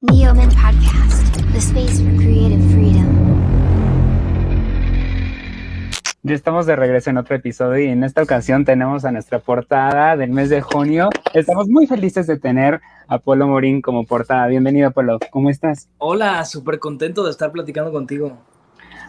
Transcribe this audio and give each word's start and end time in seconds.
Neoman 0.00 0.48
Podcast, 0.50 1.34
the 1.50 1.58
space 1.58 2.00
for 2.00 2.14
creative 2.18 2.62
freedom. 2.70 3.04
Ya 6.22 6.36
estamos 6.36 6.66
de 6.66 6.76
regreso 6.76 7.10
en 7.10 7.18
otro 7.18 7.34
episodio 7.34 7.84
y 7.84 7.88
en 7.88 8.04
esta 8.04 8.22
ocasión 8.22 8.64
tenemos 8.64 9.04
a 9.04 9.10
nuestra 9.10 9.40
portada 9.40 10.16
del 10.16 10.30
mes 10.30 10.50
de 10.50 10.60
junio. 10.60 11.10
Estamos 11.34 11.68
muy 11.68 11.88
felices 11.88 12.28
de 12.28 12.38
tener 12.38 12.80
a 13.08 13.18
Polo 13.18 13.48
Morín 13.48 13.82
como 13.82 14.04
portada. 14.04 14.46
Bienvenido, 14.46 14.92
Polo. 14.92 15.18
¿Cómo 15.32 15.50
estás? 15.50 15.88
Hola, 15.98 16.44
súper 16.44 16.78
contento 16.78 17.24
de 17.24 17.32
estar 17.32 17.50
platicando 17.50 17.90
contigo. 17.90 18.38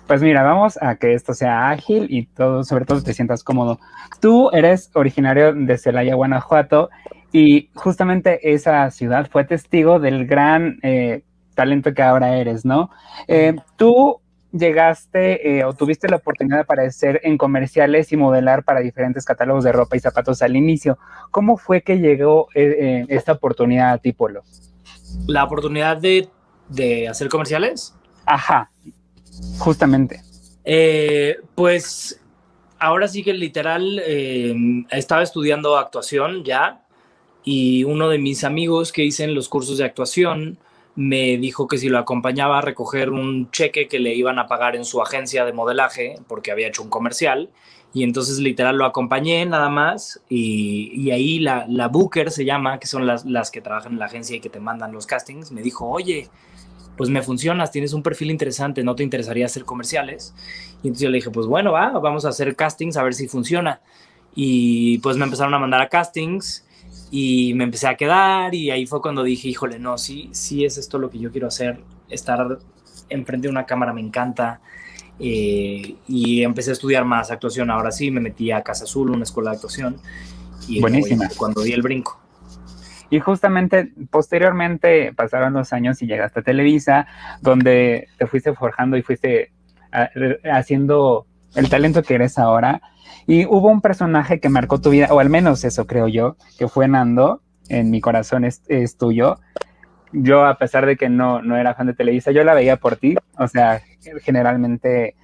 Pues 0.07 0.23
mira, 0.23 0.41
vamos 0.41 0.81
a 0.81 0.95
que 0.95 1.13
esto 1.13 1.35
sea 1.35 1.69
ágil 1.69 2.07
y 2.09 2.25
todo, 2.25 2.63
sobre 2.63 2.85
todo 2.85 3.03
te 3.03 3.13
sientas 3.13 3.43
cómodo. 3.43 3.79
Tú 4.19 4.49
eres 4.53 4.89
originario 4.95 5.53
de 5.53 5.77
Celaya, 5.77 6.15
Guanajuato, 6.15 6.89
y 7.31 7.69
justamente 7.75 8.53
esa 8.53 8.89
ciudad 8.91 9.29
fue 9.29 9.43
testigo 9.43 9.99
del 9.99 10.25
gran 10.25 10.79
eh, 10.81 11.23
talento 11.53 11.93
que 11.93 12.01
ahora 12.01 12.37
eres, 12.37 12.65
¿no? 12.65 12.89
Eh, 13.27 13.55
tú 13.75 14.19
llegaste 14.51 15.59
eh, 15.59 15.63
o 15.63 15.73
tuviste 15.73 16.09
la 16.09 16.15
oportunidad 16.15 16.57
de 16.57 16.63
aparecer 16.63 17.21
en 17.23 17.37
comerciales 17.37 18.11
y 18.11 18.17
modelar 18.17 18.63
para 18.63 18.79
diferentes 18.79 19.25
catálogos 19.25 19.63
de 19.63 19.71
ropa 19.71 19.95
y 19.95 19.99
zapatos 19.99 20.41
al 20.41 20.55
inicio. 20.55 20.97
¿Cómo 21.29 21.57
fue 21.57 21.83
que 21.83 21.99
llegó 21.99 22.47
esta 22.55 23.33
oportunidad 23.33 23.91
a 23.91 23.97
ti, 23.99 24.11
Polo? 24.11 24.43
¿La 25.27 25.43
oportunidad 25.43 25.97
de, 25.97 26.29
de 26.67 27.07
hacer 27.07 27.29
comerciales? 27.29 27.95
Ajá, 28.25 28.71
justamente. 29.59 30.21
pues 31.53 32.19
ahora 32.79 33.07
sí 33.07 33.23
que 33.23 33.33
literal 33.33 34.01
estaba 34.89 35.21
estudiando 35.21 35.77
actuación 35.77 36.43
ya 36.43 36.85
y 37.43 37.83
uno 37.83 38.09
de 38.09 38.19
mis 38.19 38.43
amigos 38.43 38.91
que 38.91 39.03
hice 39.03 39.23
en 39.23 39.35
los 39.35 39.49
cursos 39.49 39.77
de 39.77 39.85
actuación 39.85 40.57
me 40.95 41.37
dijo 41.37 41.67
que 41.67 41.77
si 41.77 41.87
lo 41.87 41.97
acompañaba 41.97 42.57
a 42.57 42.61
recoger 42.61 43.09
un 43.09 43.49
cheque 43.51 43.87
que 43.87 43.99
le 43.99 44.13
iban 44.15 44.37
a 44.37 44.47
pagar 44.47 44.75
en 44.75 44.83
su 44.83 45.01
agencia 45.01 45.45
de 45.45 45.53
modelaje 45.53 46.19
porque 46.27 46.51
había 46.51 46.67
hecho 46.67 46.83
un 46.83 46.89
comercial 46.89 47.49
y 47.93 48.03
entonces 48.03 48.39
literal 48.39 48.77
lo 48.77 48.85
acompañé 48.85 49.45
nada 49.45 49.69
más 49.69 50.21
y, 50.29 51.09
ahí 51.11 51.39
la, 51.39 51.65
la, 51.67 51.87
Booker 51.87 52.29
se 52.31 52.45
llama, 52.45 52.79
que 52.79 52.87
son 52.87 53.07
las, 53.07 53.25
las 53.25 53.49
que 53.49 53.61
trabajan 53.61 53.93
en 53.93 53.99
la 53.99 54.05
agencia 54.05 54.35
y 54.35 54.41
que 54.41 54.49
te 54.49 54.59
mandan 54.59 54.91
los 54.91 55.07
castings, 55.07 55.51
me 55.51 55.61
dijo, 55.61 55.87
oye, 55.87 56.29
pues 56.97 57.09
me 57.09 57.21
funcionas, 57.21 57.71
tienes 57.71 57.93
un 57.93 58.03
perfil 58.03 58.29
interesante, 58.29 58.83
¿no 58.83 58.93
te 58.95 59.03
interesaría 59.03 59.45
hacer 59.45 59.63
comerciales? 59.63 60.35
Y 60.83 60.87
entonces 60.87 61.03
yo 61.03 61.09
le 61.09 61.17
dije, 61.17 61.31
pues 61.31 61.47
bueno, 61.47 61.71
va, 61.71 61.91
vamos 61.91 62.25
a 62.25 62.29
hacer 62.29 62.55
castings 62.55 62.97
a 62.97 63.03
ver 63.03 63.13
si 63.13 63.27
funciona. 63.27 63.81
Y 64.35 64.99
pues 64.99 65.17
me 65.17 65.23
empezaron 65.23 65.53
a 65.53 65.59
mandar 65.59 65.81
a 65.81 65.89
castings 65.89 66.65
y 67.11 67.53
me 67.55 67.63
empecé 67.63 67.87
a 67.87 67.95
quedar 67.95 68.53
y 68.53 68.71
ahí 68.71 68.85
fue 68.85 69.01
cuando 69.01 69.23
dije, 69.23 69.47
híjole, 69.47 69.79
no, 69.79 69.97
sí, 69.97 70.29
sí 70.31 70.65
es 70.65 70.77
esto 70.77 70.99
lo 70.99 71.09
que 71.09 71.19
yo 71.19 71.31
quiero 71.31 71.47
hacer, 71.47 71.81
estar 72.09 72.59
enfrente 73.09 73.47
de 73.47 73.51
una 73.51 73.65
cámara 73.65 73.93
me 73.93 74.01
encanta. 74.01 74.61
Eh, 75.21 75.95
y 76.07 76.43
empecé 76.43 76.69
a 76.69 76.73
estudiar 76.73 77.03
más 77.03 77.29
actuación. 77.29 77.69
Ahora 77.69 77.91
sí, 77.91 78.09
me 78.09 78.21
metí 78.21 78.51
a 78.51 78.63
Casa 78.63 78.85
Azul, 78.85 79.09
una 79.09 79.23
escuela 79.23 79.51
de 79.51 79.57
actuación. 79.57 79.97
Y 80.67 80.79
Buenísima. 80.79 81.27
Cuando 81.37 81.61
di 81.61 81.73
el 81.73 81.81
brinco. 81.81 82.19
Y 83.09 83.19
justamente 83.19 83.91
posteriormente 84.11 85.13
pasaron 85.13 85.53
los 85.53 85.73
años 85.73 86.01
y 86.01 86.05
llegaste 86.05 86.41
a 86.41 86.43
Televisa, 86.43 87.07
donde 87.41 88.07
te 88.17 88.27
fuiste 88.27 88.53
forjando 88.53 88.97
y 88.97 89.01
fuiste 89.01 89.51
ah, 89.91 90.09
haciendo 90.53 91.25
el 91.55 91.69
talento 91.69 92.03
que 92.03 92.15
eres 92.15 92.37
ahora. 92.37 92.81
Y 93.27 93.45
hubo 93.45 93.69
un 93.69 93.81
personaje 93.81 94.39
que 94.39 94.49
marcó 94.49 94.81
tu 94.81 94.89
vida, 94.89 95.07
o 95.11 95.19
al 95.19 95.29
menos 95.29 95.63
eso 95.63 95.85
creo 95.85 96.07
yo, 96.07 96.35
que 96.57 96.67
fue 96.67 96.87
Nando, 96.87 97.41
en 97.69 97.91
mi 97.91 98.01
corazón 98.01 98.43
es, 98.43 98.63
tuyo. 98.97 99.37
Yo, 100.11 100.45
a 100.45 100.57
pesar 100.57 100.85
de 100.85 100.97
que 100.97 101.09
no, 101.09 101.41
no 101.41 101.55
era 101.55 101.75
fan 101.75 101.87
de 101.87 101.93
Televisa, 101.93 102.31
yo 102.31 102.43
la 102.43 102.55
veía 102.55 102.77
por 102.77 102.95
ti. 102.95 103.15
O 103.37 103.47
sea, 103.47 103.81
generalmente 104.23 105.15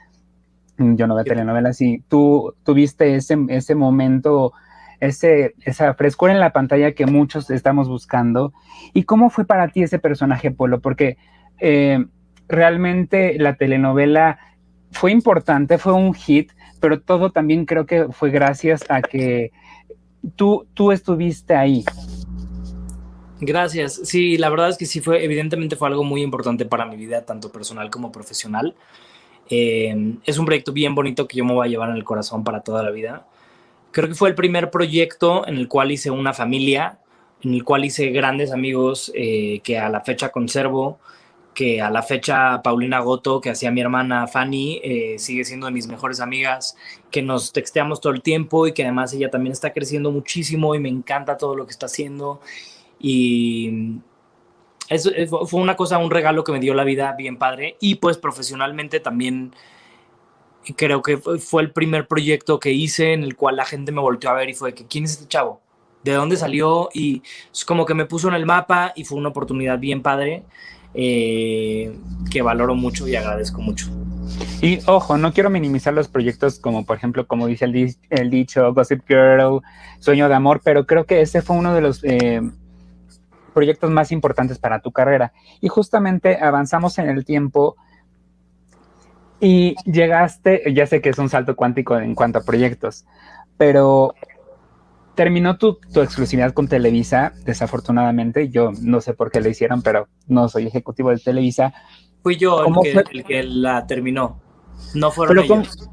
yo 0.77 1.07
no 1.07 1.15
veo 1.15 1.23
telenovelas 1.23 1.81
y 1.81 2.03
tú 2.07 2.53
tuviste 2.63 3.15
ese, 3.15 3.37
ese 3.49 3.75
momento, 3.75 4.53
ese, 4.99 5.55
esa 5.64 5.93
frescura 5.93 6.33
en 6.33 6.39
la 6.39 6.52
pantalla 6.52 6.91
que 6.91 7.05
muchos 7.05 7.49
estamos 7.49 7.87
buscando. 7.87 8.53
¿Y 8.93 9.03
cómo 9.03 9.30
fue 9.30 9.45
para 9.45 9.69
ti 9.69 9.83
ese 9.83 9.99
personaje, 9.99 10.52
Polo? 10.52 10.81
Porque 10.81 11.17
eh, 11.59 12.05
realmente 12.47 13.37
la 13.39 13.55
telenovela 13.55 14.37
fue 14.95 15.11
importante, 15.11 15.78
fue 15.78 15.94
un 15.94 16.14
hit, 16.14 16.52
pero 16.80 17.00
todo 17.02 17.30
también 17.30 17.66
creo 17.66 17.86
que 17.86 18.08
fue 18.11 18.32
gracias 18.32 18.86
a 18.89 19.02
que 19.02 19.52
tú, 20.36 20.66
tú 20.73 20.92
estuviste 20.92 21.56
ahí. 21.56 21.83
Gracias. 23.42 24.00
Sí, 24.06 24.38
la 24.38 24.50
verdad 24.50 24.70
es 24.70 24.78
que 24.78 24.86
sí 24.86 25.02
fue, 25.02 25.23
evidentemente 25.23 25.76
fue 25.76 25.89
algo 25.89 26.04
muy 26.04 26.22
importante 26.22 26.66
para 26.66 26.86
mi 26.86 26.95
vida, 26.95 27.26
tanto 27.26 27.52
personal 27.52 27.89
como 27.89 28.11
profesional. 28.11 28.76
Eh, 29.50 30.16
es 30.26 30.38
un 30.38 30.45
proyecto 30.45 30.72
bien 30.72 30.95
bonito 30.95 31.27
que 31.27 31.38
yo 31.38 31.45
me 31.45 31.54
voy 31.54 31.67
a 31.67 31.70
llevar 31.70 31.89
en 31.89 31.98
el 31.98 32.06
corazón 32.06 32.44
para 32.44 32.62
toda 32.62 32.82
la 32.82 32.92
vida. 32.92 33.27
Creo 33.92 34.08
que 34.08 34.16
fue 34.16 34.30
el 34.30 34.36
primer 34.36 34.72
proyecto 34.72 35.45
en 35.48 35.58
el 35.58 35.67
cual 35.67 35.92
hice 35.92 36.10
una 36.10 36.33
familia, 36.33 37.00
en 37.44 37.54
el 37.54 37.64
cual 37.66 37.83
hice 37.83 38.10
grandes 38.12 38.52
amigos 38.52 39.12
eh, 39.14 39.60
que 39.64 39.77
a 39.77 39.89
la 39.89 40.02
fecha 40.02 40.30
conservo 40.30 41.00
que 41.55 41.82
a 41.82 41.89
la 41.89 42.04
fecha 42.04 42.61
Paulina 42.61 42.99
Goto, 42.99 43.42
que 43.42 43.49
hacía 43.49 43.71
mi 43.71 43.82
hermana 43.82 44.27
Fanny, 44.27 44.80
eh, 44.83 45.16
sigue 45.17 45.43
siendo 45.43 45.66
de 45.66 45.71
mis 45.71 45.88
mejores 45.88 46.20
amigas, 46.20 46.77
que 47.10 47.23
nos 47.23 47.52
texteamos 47.54 48.02
todo 48.02 48.14
el 48.14 48.21
tiempo 48.21 48.67
y 48.67 48.73
que 48.73 48.83
además 48.83 49.14
ella 49.14 49.32
también 49.32 49.54
está 49.54 49.73
creciendo 49.73 50.11
muchísimo 50.11 50.76
y 50.76 50.80
me 50.80 50.89
encanta 50.89 51.38
todo 51.38 51.55
lo 51.55 51.65
que 51.65 51.71
está 51.71 51.88
haciendo. 51.88 52.42
Y 52.99 53.99
eso 54.89 55.10
eh, 55.15 55.27
fue 55.27 55.60
una 55.60 55.76
cosa, 55.76 55.98
un 55.98 56.11
regalo 56.11 56.44
que 56.44 56.52
me 56.52 56.60
dio 56.60 56.73
la 56.76 56.83
vida 56.83 57.14
bien 57.17 57.38
padre. 57.38 57.77
Y 57.80 57.95
pues 57.95 58.17
profesionalmente 58.17 58.99
también 58.99 59.55
creo 60.76 61.02
que 61.02 61.17
fue 61.17 61.61
el 61.61 61.71
primer 61.71 62.08
proyecto 62.08 62.60
que 62.60 62.71
hice 62.71 63.14
en 63.14 63.23
el 63.23 63.36
cual 63.36 63.55
la 63.55 63.65
gente 63.65 63.92
me 63.92 64.02
volteó 64.02 64.30
a 64.30 64.33
ver 64.33 64.49
y 64.49 64.54
fue 64.54 64.73
que, 64.73 64.86
¿quién 64.86 65.05
es 65.05 65.11
este 65.14 65.27
chavo? 65.27 65.61
¿De 66.04 66.14
dónde 66.14 66.38
salió? 66.38 66.89
Y 66.94 67.21
es 67.52 67.65
como 67.65 67.86
que 67.86 67.94
me 67.94 68.05
puso 68.05 68.27
en 68.27 68.36
el 68.36 68.45
mapa 68.45 68.94
y 68.95 69.05
fue 69.05 69.17
una 69.17 69.30
oportunidad 69.30 69.80
bien 69.80 70.02
padre. 70.02 70.44
Eh, 70.98 71.94
que 72.32 72.42
valoro 72.42 72.73
mucho 72.73 73.08
y 73.08 73.16
agradezco 73.16 73.61
mucho. 73.61 73.88
Y 74.61 74.80
ojo, 74.88 75.17
no 75.17 75.33
quiero 75.33 75.50
minimizar 75.50 75.94
los 75.94 76.08
proyectos 76.08 76.60
como 76.60 76.86
por 76.86 76.98
ejemplo, 76.98 77.28
como 77.28 77.48
dice 77.48 77.66
el, 77.66 78.30
dicho, 78.30 78.73
Gossip 78.73 79.02
Girl, 79.08 79.61
Sueño 80.00 80.30
de 80.30 80.36
Amor, 80.36 80.61
pero 80.64 80.86
creo 80.86 81.06
que 81.06 81.22
ese 81.22 81.42
fue 81.42 81.58
uno 81.58 81.73
de 81.73 81.82
los 81.82 82.04
eh, 82.04 82.42
proyectos 83.54 83.92
más 83.92 84.11
importantes 84.11 84.58
para 84.58 84.80
tu 84.80 84.92
carrera. 84.92 85.33
Y 85.61 85.67
justamente 85.67 86.38
avanzamos 86.42 86.98
en 86.98 87.10
el 87.10 87.26
tiempo 87.26 87.76
y 89.39 89.76
llegaste, 89.86 90.64
ya 90.73 90.88
sé 90.88 91.02
que 91.02 91.10
es 91.10 91.17
un 91.17 91.30
salto 91.30 91.56
cuántico 91.56 91.98
en 91.98 92.16
cuanto 92.16 92.39
a 92.39 92.44
proyectos, 92.44 93.06
pero 93.58 94.16
terminó 95.15 95.58
tu, 95.58 95.80
exclusividad 95.95 96.53
con 96.53 96.67
Televisa, 96.67 97.33
desafortunadamente. 97.45 98.49
Yo 98.49 98.71
no 98.81 99.02
sé 99.02 99.14
por 99.14 99.31
qué 99.31 99.42
lo 99.42 99.49
hicieron, 99.49 99.81
pero 99.81 100.08
no 100.27 100.48
soy 100.49 100.67
ejecutivo 100.67 101.09
de 101.09 101.17
Televisa. 101.17 101.73
Fui 102.21 102.37
yo 102.37 102.64
el 103.11 103.23
que, 103.23 103.43
la 103.43 103.87
terminó. 103.87 104.42
No 104.93 105.11
fueron 105.11 105.39
ellos. 105.39 105.89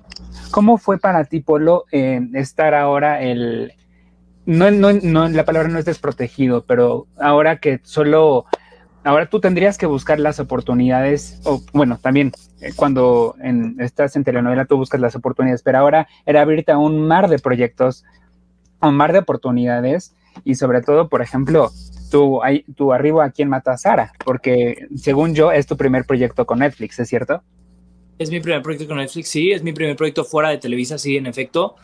¿cómo, 0.50 0.76
fue 0.76 0.98
para 0.98 1.24
ti, 1.24 1.40
Polo, 1.40 1.84
eh, 1.92 2.20
estar 2.34 2.74
ahora 2.74 3.22
el... 3.22 3.72
No, 4.44 4.70
no, 4.70 4.92
no, 4.92 5.28
la 5.28 5.44
palabra 5.44 5.68
no 5.68 5.78
es 5.78 5.84
desprotegido, 5.84 6.64
pero 6.64 7.06
ahora 7.18 7.58
que 7.58 7.80
solo... 7.84 8.44
Ahora 9.04 9.26
tú 9.28 9.40
tendrías 9.40 9.78
que 9.78 9.86
buscar 9.86 10.20
las 10.20 10.38
oportunidades, 10.38 11.40
o 11.44 11.60
bueno, 11.72 11.98
también 12.00 12.30
eh, 12.60 12.70
cuando 12.76 13.34
estás 13.80 14.14
en 14.14 14.22
telenovela 14.22 14.64
tú 14.64 14.76
buscas 14.76 15.00
las 15.00 15.16
oportunidades, 15.16 15.62
pero 15.62 15.78
ahora 15.78 16.06
era 16.24 16.40
abrirte 16.40 16.70
a 16.70 16.78
un 16.78 17.04
mar 17.08 17.28
de 17.28 17.40
proyectos 17.40 18.04
un 18.88 18.96
mar 18.96 19.12
de 19.12 19.20
oportunidades 19.20 20.14
y 20.44 20.54
sobre 20.54 20.82
todo, 20.82 21.08
por 21.08 21.22
ejemplo, 21.22 21.70
tu, 22.10 22.40
tu 22.76 22.92
arribo 22.92 23.22
aquí 23.22 23.42
en 23.42 23.48
Mata 23.48 23.76
Sara, 23.76 24.12
porque 24.24 24.86
según 24.96 25.34
yo 25.34 25.52
es 25.52 25.66
tu 25.66 25.76
primer 25.76 26.04
proyecto 26.04 26.46
con 26.46 26.58
Netflix, 26.60 26.98
¿es 26.98 27.08
cierto? 27.08 27.42
Es 28.18 28.30
mi 28.30 28.40
primer 28.40 28.62
proyecto 28.62 28.86
con 28.86 28.98
Netflix, 28.98 29.28
sí, 29.28 29.52
es 29.52 29.62
mi 29.62 29.72
primer 29.72 29.96
proyecto 29.96 30.24
fuera 30.24 30.50
de 30.50 30.58
Televisa, 30.58 30.98
sí, 30.98 31.16
en 31.16 31.26
efecto. 31.26 31.76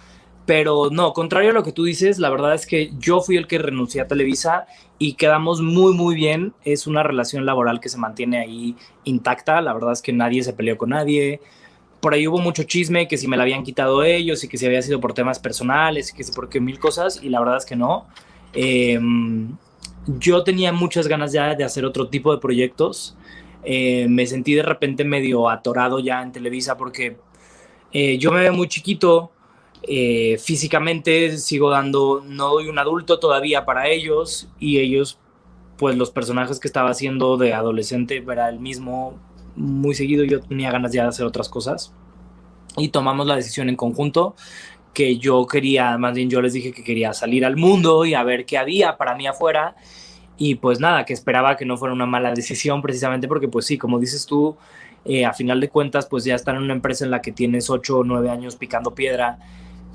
Pero 0.49 0.89
no, 0.91 1.13
contrario 1.13 1.51
a 1.51 1.53
lo 1.53 1.63
que 1.63 1.73
tú 1.73 1.85
dices, 1.85 2.19
la 2.19 2.31
verdad 2.31 2.55
es 2.55 2.65
que 2.67 2.91
yo 2.99 3.21
fui 3.21 3.37
el 3.37 3.47
que 3.47 3.59
renuncié 3.59 4.01
a 4.01 4.07
Televisa 4.07 4.67
y 4.99 5.13
quedamos 5.15 5.61
muy, 5.61 5.93
muy 5.93 6.15
bien. 6.15 6.55
Es 6.65 6.87
una 6.87 7.03
relación 7.03 7.45
laboral 7.45 7.81
que 7.81 7.91
se 7.91 7.99
mantiene 7.99 8.39
ahí 8.39 8.75
intacta. 9.05 9.61
La 9.61 9.75
verdad 9.75 9.93
es 9.93 10.01
que 10.01 10.15
nadie 10.15 10.43
se 10.43 10.55
peleó 10.55 10.79
con 10.79 10.89
nadie 10.91 11.43
por 12.01 12.15
ahí 12.15 12.29
hubo 12.29 12.39
mucho 12.39 12.63
chisme 12.63 13.09
que 13.09 13.17
si 13.17 13.27
me 13.27 13.37
la 13.37 13.43
habían 13.43 13.63
quitado 13.65 14.05
ellos 14.05 14.45
y 14.45 14.49
que 14.49 14.57
si 14.57 14.67
había 14.67 14.83
sido 14.83 15.01
por 15.01 15.15
temas 15.15 15.39
personales 15.39 16.11
y 16.11 16.17
que 16.17 16.25
si 16.25 16.33
por 16.33 16.49
qué 16.49 16.61
mil 16.61 16.79
cosas 16.79 17.21
y 17.23 17.29
la 17.29 17.41
verdad 17.41 17.57
es 17.57 17.65
que 17.65 17.77
no. 17.77 18.07
Em, 18.53 19.57
yo 20.07 20.43
tenía 20.45 20.73
muchas 20.73 21.09
ganas 21.09 21.33
ya 21.33 21.55
de 21.55 21.65
hacer 21.65 21.85
otro 21.85 22.09
tipo 22.09 22.33
de 22.33 22.39
proyectos. 22.41 23.17
Eh, 23.65 24.07
me 24.09 24.27
sentí 24.27 24.55
de 24.55 24.63
repente 24.63 25.05
medio 25.05 25.49
atorado 25.49 25.99
ya 25.99 26.23
en 26.23 26.33
Televisa 26.33 26.77
porque 26.77 27.17
eh, 27.93 28.19
yo 28.19 28.31
me 28.31 28.41
veo 28.41 28.53
muy 28.53 28.69
chiquito, 28.69 29.33
eh, 29.83 30.39
físicamente 30.39 31.37
sigo 31.39 31.71
dando, 31.71 32.23
no 32.25 32.49
doy 32.51 32.69
un 32.69 32.79
adulto 32.79 33.19
todavía 33.19 33.65
para 33.65 33.89
ellos 33.89 34.49
y 34.59 34.79
ellos 34.79 35.19
pues 35.77 35.97
los 35.97 36.11
personajes 36.11 36.59
que 36.59 36.69
estaba 36.69 36.91
haciendo 36.91 37.37
de 37.37 37.55
adolescente 37.55 38.23
era 38.29 38.49
el 38.49 38.59
mismo 38.59 39.19
muy 39.59 39.95
seguido. 39.95 40.25
Yo 40.25 40.41
tenía 40.41 40.71
ganas 40.71 40.93
ya 40.93 41.03
de 41.03 41.09
hacer 41.09 41.27
otras 41.27 41.49
cosas. 41.49 41.93
Y 42.77 42.89
tomamos 42.89 43.27
la 43.27 43.37
decisión 43.37 43.69
en 43.69 43.77
conjunto 43.77 44.37
que 44.95 45.19
yo 45.19 45.47
quería, 45.47 45.97
más 45.99 46.15
bien 46.15 46.29
yo 46.29 46.41
les 46.41 46.53
dije 46.53 46.73
que 46.73 46.83
quería 46.83 47.13
salir 47.13 47.45
al 47.45 47.57
mundo 47.57 48.05
y 48.05 48.15
a 48.15 48.23
ver 48.25 48.47
qué 48.47 48.59
había 48.59 48.97
para 48.97 49.15
mí 49.15 49.27
afuera. 49.27 49.77
Y 50.37 50.57
pues 50.57 50.81
nada, 50.81 51.05
que 51.05 51.13
esperaba 51.13 51.57
que 51.57 51.65
no 51.65 51.77
fuera 51.77 51.95
una 51.95 52.07
mala 52.07 52.33
decisión 52.35 52.83
precisamente 52.83 53.29
porque 53.29 53.49
pues 53.49 53.67
sí, 53.67 53.79
como 53.79 53.99
dices 53.99 54.27
tú, 54.27 54.57
eh, 55.05 55.25
a 55.25 55.33
final 55.33 55.61
de 55.61 55.69
cuentas 55.69 56.07
pues 56.07 56.25
ya 56.25 56.35
estar 56.35 56.55
en 56.57 56.63
una 56.63 56.73
empresa 56.73 57.05
en 57.05 57.11
la 57.11 57.23
que 57.23 57.33
tienes 57.33 57.71
8 57.71 57.99
o 57.99 58.05
9 58.05 58.31
años 58.31 58.57
picando 58.57 58.95
piedra, 58.95 59.39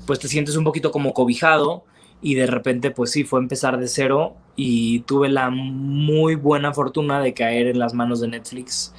pues 0.06 0.18
te 0.18 0.28
sientes 0.28 0.56
un 0.56 0.64
poquito 0.64 0.90
como 0.90 1.12
cobijado. 1.12 1.84
Y 2.22 2.34
de 2.36 2.46
repente 2.46 2.90
pues 2.90 3.10
sí, 3.10 3.24
fue 3.24 3.40
empezar 3.40 3.78
de 3.78 3.86
cero 3.86 4.36
y 4.56 5.00
tuve 5.00 5.28
la 5.28 5.50
muy 5.50 6.36
buena 6.36 6.72
fortuna 6.72 7.20
de 7.20 7.34
caer 7.34 7.66
en 7.66 7.78
las 7.78 7.92
manos 7.92 8.20
de 8.20 8.28
Netflix 8.28 8.94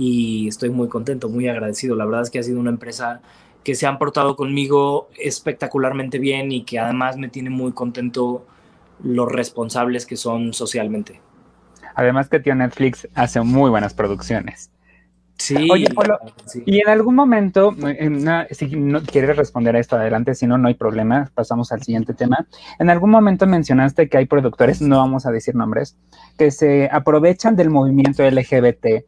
y 0.00 0.48
estoy 0.48 0.70
muy 0.70 0.88
contento, 0.88 1.28
muy 1.28 1.46
agradecido. 1.46 1.94
La 1.94 2.06
verdad 2.06 2.22
es 2.22 2.30
que 2.30 2.38
ha 2.38 2.42
sido 2.42 2.58
una 2.58 2.70
empresa 2.70 3.20
que 3.62 3.74
se 3.74 3.86
han 3.86 3.98
portado 3.98 4.34
conmigo 4.34 5.10
espectacularmente 5.18 6.18
bien 6.18 6.52
y 6.52 6.64
que 6.64 6.78
además 6.78 7.18
me 7.18 7.28
tiene 7.28 7.50
muy 7.50 7.72
contento 7.72 8.46
los 9.04 9.30
responsables 9.30 10.06
que 10.06 10.16
son 10.16 10.54
socialmente. 10.54 11.20
Además 11.94 12.30
que 12.30 12.40
tío 12.40 12.54
Netflix 12.54 13.08
hace 13.14 13.42
muy 13.42 13.68
buenas 13.68 13.92
producciones. 13.92 14.70
Sí, 15.36 15.68
Oye, 15.70 15.88
Polo, 15.94 16.18
sí. 16.46 16.62
y 16.64 16.80
en 16.80 16.88
algún 16.88 17.14
momento, 17.14 17.74
si 18.50 18.66
no 18.76 19.02
quieres 19.02 19.36
responder 19.36 19.76
a 19.76 19.80
esto 19.80 19.96
adelante, 19.96 20.34
si 20.34 20.46
no, 20.46 20.56
no 20.56 20.68
hay 20.68 20.74
problema, 20.74 21.30
pasamos 21.34 21.72
al 21.72 21.82
siguiente 21.82 22.14
tema. 22.14 22.46
En 22.78 22.88
algún 22.88 23.10
momento 23.10 23.46
mencionaste 23.46 24.08
que 24.08 24.16
hay 24.16 24.26
productores, 24.26 24.80
no 24.80 24.96
vamos 24.96 25.26
a 25.26 25.30
decir 25.30 25.54
nombres, 25.54 25.96
que 26.38 26.50
se 26.50 26.88
aprovechan 26.90 27.54
del 27.54 27.68
movimiento 27.68 28.22
LGBT 28.22 29.04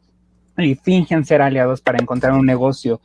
y 0.57 0.75
fingen 0.75 1.25
ser 1.25 1.41
aliados 1.41 1.81
para 1.81 1.99
encontrar 1.99 2.33
un 2.33 2.45
negocio. 2.45 3.01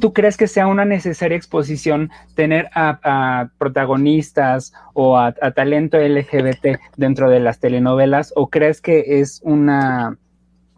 ¿Tú 0.00 0.12
crees 0.12 0.36
que 0.36 0.48
sea 0.48 0.66
una 0.66 0.84
necesaria 0.84 1.36
exposición 1.36 2.10
tener 2.34 2.68
a, 2.74 3.00
a 3.02 3.48
protagonistas 3.56 4.74
o 4.92 5.16
a, 5.16 5.34
a, 5.40 5.50
talento 5.52 5.96
LGBT 5.96 6.78
dentro 6.98 7.30
de 7.30 7.40
las 7.40 7.58
telenovelas 7.58 8.34
o 8.36 8.50
crees 8.50 8.82
que 8.82 9.20
es 9.20 9.40
una 9.42 10.18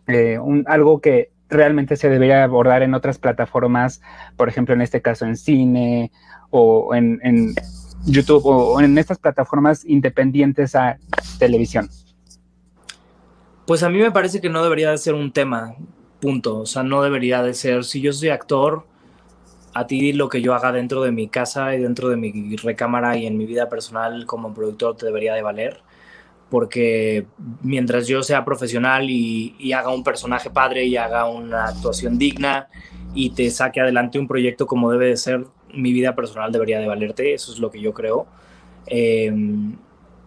eh, 0.07 0.39
un, 0.39 0.65
algo 0.69 1.01
que 1.01 1.33
realmente 1.49 1.97
se 1.97 2.09
debería 2.09 2.45
abordar 2.45 2.83
en 2.83 2.95
otras 2.95 3.19
plataformas, 3.19 4.01
por 4.37 4.49
ejemplo 4.49 4.75
en 4.75 4.83
este 4.83 5.03
caso 5.03 5.25
en 5.27 5.37
cine 5.37 6.13
o 6.51 6.95
en, 6.95 7.19
en 7.25 7.55
YouTube 8.05 8.45
o 8.45 8.81
en 8.81 8.97
estas 8.99 9.19
plataformas 9.19 9.85
independientes 9.85 10.77
a 10.77 10.99
televisión? 11.39 11.89
Pues 13.67 13.83
a 13.83 13.89
mí 13.89 13.99
me 13.99 14.11
parece 14.11 14.41
que 14.41 14.51
no 14.51 14.63
debería 14.63 14.91
de 14.91 14.99
ser 14.99 15.15
un 15.15 15.33
tema, 15.33 15.75
punto. 16.21 16.59
O 16.61 16.67
sea, 16.67 16.83
no 16.83 17.03
debería 17.03 17.43
de 17.43 17.55
ser, 17.55 17.85
si 17.85 18.03
yo 18.03 18.13
soy 18.13 18.29
actor, 18.29 18.85
a 19.73 19.87
ti 19.87 20.13
lo 20.13 20.29
que 20.29 20.43
yo 20.43 20.55
haga 20.55 20.71
dentro 20.71 21.03
de 21.03 21.13
mi 21.13 21.29
casa 21.29 21.75
y 21.75 21.81
dentro 21.81 22.11
de 22.11 22.17
mi 22.17 22.57
recámara 22.57 23.17
y 23.17 23.27
en 23.27 23.39
mi 23.39 23.47
vida 23.47 23.69
personal 23.69 24.27
como 24.27 24.53
productor 24.55 24.97
te 24.97 25.07
debería 25.07 25.35
de 25.35 25.43
valer. 25.43 25.81
Porque 26.51 27.27
mientras 27.63 28.07
yo 28.07 28.23
sea 28.23 28.45
profesional 28.45 29.09
y, 29.09 29.73
haga 29.73 29.89
un 29.95 30.05
personaje 30.05 30.51
padre 30.51 30.85
y 30.85 30.97
haga 30.97 31.27
una 31.27 31.67
actuación 31.67 32.19
digna 32.19 32.69
y 33.15 33.31
te 33.31 33.51
saque 33.51 33.81
adelante 33.81 34.19
un 34.19 34.29
proyecto 34.29 34.67
como 34.67 34.93
debe 34.93 35.07
de 35.07 35.17
ser, 35.17 35.47
mi 35.73 35.93
vida 35.93 36.15
personal 36.15 36.53
debería 36.53 36.79
de 36.81 36.87
valerte. 36.87 37.33
Eso 37.33 37.51
es 37.51 37.59
lo 37.59 37.71
que 37.71 37.81
yo 37.81 37.95
creo. 37.95 38.27
Eh, 38.87 39.33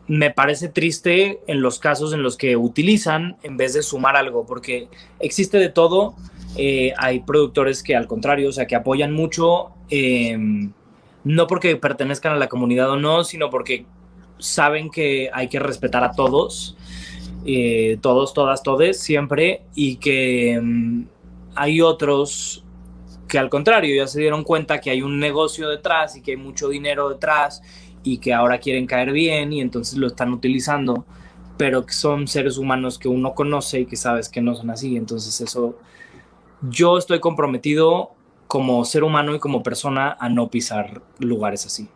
me 0.08 0.32
parece 0.32 0.70
triste 0.70 1.42
en 1.48 1.62
los 1.62 1.80
casos 1.80 2.14
en 2.14 2.24
los 2.24 2.38
que 2.38 2.56
utilizan 2.56 3.38
en 3.44 3.58
vez 3.58 3.74
de 3.74 3.84
sumar 3.84 4.16
algo, 4.16 4.46
porque 4.46 4.88
existe 5.20 5.58
de 5.58 5.70
todo. 5.70 6.16
Eh, 6.56 6.94
hay 6.98 7.20
productores 7.20 7.84
que 7.84 7.96
al 7.96 8.08
contrario, 8.08 8.50
o 8.50 8.52
sea, 8.52 8.68
que 8.68 8.76
apoyan 8.76 9.14
mucho, 9.14 9.72
eh, 9.90 10.38
no 11.24 11.48
porque 11.48 11.76
pertenezcan 11.76 12.34
a 12.34 12.38
la 12.38 12.48
comunidad 12.48 12.90
o 12.92 12.96
no, 12.96 13.24
sino 13.24 13.50
porque 13.50 13.86
saben 14.40 14.90
que 14.90 15.30
hay 15.34 15.50
que 15.50 15.60
respetar 15.60 16.04
a 16.04 16.14
todos, 16.14 16.78
eh, 17.46 17.98
todos, 18.02 18.34
todas, 18.34 18.64
todes, 18.64 19.00
siempre, 19.00 19.64
y 19.76 19.98
que 19.98 20.58
um, 20.60 21.06
hay 21.56 21.82
otros 21.82 22.64
que 23.28 23.38
al 23.38 23.50
contrario 23.50 23.94
ya 23.94 24.08
se 24.08 24.22
dieron 24.22 24.44
cuenta 24.44 24.80
que 24.80 24.90
hay 24.90 25.02
un 25.02 25.20
negocio 25.20 25.68
detrás 25.68 26.16
y 26.16 26.22
que 26.22 26.32
hay 26.32 26.38
mucho 26.38 26.70
dinero 26.70 27.10
detrás 27.10 27.62
y 28.04 28.20
que 28.20 28.34
ahora 28.34 28.60
quieren 28.60 28.86
caer 28.86 29.12
bien 29.12 29.54
y 29.54 29.62
entonces 29.62 29.98
lo 29.98 30.08
están 30.08 30.32
utilizando, 30.32 31.06
pero 31.58 31.86
que 31.86 31.94
son 31.94 32.28
seres 32.28 32.58
humanos 32.58 32.98
que 33.00 33.08
uno 33.08 33.34
conoce 33.34 33.82
y 33.82 33.86
que 33.86 33.96
sabes 33.96 34.30
que 34.30 34.42
no 34.42 34.56
son 34.56 34.70
así. 34.70 34.96
Entonces 34.96 35.42
eso, 35.42 35.78
yo 36.62 36.98
estoy 36.98 37.20
comprometido 37.20 38.12
como 38.48 38.84
ser 38.86 39.04
humano 39.04 39.36
y 39.36 39.40
como 39.40 39.64
persona 39.64 40.16
a 40.20 40.30
no 40.30 40.50
pisar 40.50 41.02
lugares 41.20 41.66
así. 41.66 41.90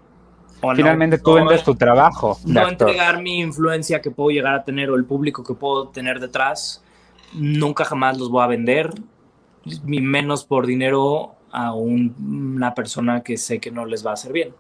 O 0.61 0.75
Finalmente 0.75 1.17
no, 1.17 1.23
tú 1.23 1.33
vendes 1.33 1.63
tu 1.63 1.75
trabajo. 1.75 2.37
No 2.45 2.61
actor. 2.61 2.89
entregar 2.89 3.21
mi 3.21 3.39
influencia 3.39 4.01
que 4.01 4.11
puedo 4.11 4.29
llegar 4.29 4.53
a 4.53 4.63
tener 4.63 4.89
o 4.91 4.95
el 4.95 5.05
público 5.05 5.43
que 5.43 5.53
puedo 5.53 5.87
tener 5.87 6.19
detrás, 6.19 6.83
nunca 7.33 7.85
jamás 7.85 8.17
los 8.17 8.29
voy 8.29 8.43
a 8.43 8.47
vender, 8.47 8.91
ni 9.85 10.01
menos 10.01 10.43
por 10.43 10.67
dinero 10.67 11.35
a 11.51 11.73
un, 11.73 12.15
una 12.55 12.73
persona 12.75 13.23
que 13.23 13.37
sé 13.37 13.59
que 13.59 13.71
no 13.71 13.85
les 13.85 14.05
va 14.05 14.11
a 14.11 14.13
hacer 14.13 14.33
bien 14.33 14.53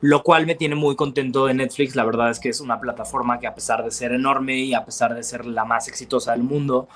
lo 0.00 0.22
cual 0.22 0.46
me 0.46 0.54
tiene 0.54 0.74
muy 0.74 0.96
contento 0.96 1.46
de 1.46 1.54
Netflix. 1.54 1.96
La 1.96 2.04
verdad 2.04 2.30
es 2.30 2.38
que 2.38 2.48
es 2.48 2.60
una 2.60 2.80
plataforma 2.80 3.38
que 3.38 3.46
a 3.46 3.54
pesar 3.54 3.84
de 3.84 3.90
ser 3.90 4.12
enorme 4.12 4.58
y 4.58 4.74
a 4.74 4.84
pesar 4.84 5.14
de 5.14 5.22
ser 5.22 5.46
la 5.46 5.64
más 5.64 5.88
exitosa 5.88 6.32
del 6.32 6.42
mundo, 6.42 6.88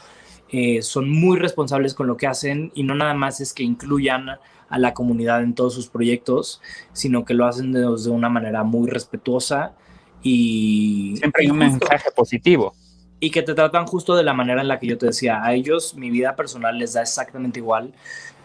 eh, 0.51 0.83
son 0.83 1.11
muy 1.11 1.39
responsables 1.39 1.95
con 1.95 2.07
lo 2.07 2.17
que 2.17 2.27
hacen 2.27 2.73
y 2.75 2.83
no 2.83 2.95
nada 2.95 3.15
más 3.15 3.41
es 3.41 3.53
que 3.53 3.63
incluyan 3.63 4.31
a 4.69 4.79
la 4.79 4.95
comunidad 4.95 5.43
en 5.43 5.55
todos 5.55 5.75
sus 5.75 5.89
proyectos, 5.89 6.61
sino 6.93 7.25
que 7.25 7.35
lo 7.35 7.47
hacen 7.47 7.73
de, 7.73 7.81
de 7.81 8.11
una 8.11 8.29
manera 8.29 8.65
muy 8.65 8.89
respetuosa 8.89 9.75
y... 10.23 11.15
Siempre 11.19 11.45
hay 11.45 11.51
un 11.51 11.59
mensaje 11.59 12.11
positivo. 12.15 12.75
Y 13.21 13.31
que 13.31 13.43
te 13.43 13.55
tratan 13.55 13.87
justo 13.87 14.15
de 14.15 14.23
la 14.23 14.33
manera 14.33 14.61
en 14.61 14.69
la 14.69 14.79
que 14.79 14.87
yo 14.87 14.99
te 14.99 15.07
decía. 15.07 15.43
A 15.43 15.53
ellos 15.55 15.95
mi 15.95 16.11
vida 16.11 16.37
personal 16.37 16.79
les 16.79 16.93
da 16.93 17.03
exactamente 17.03 17.59
igual. 17.59 17.93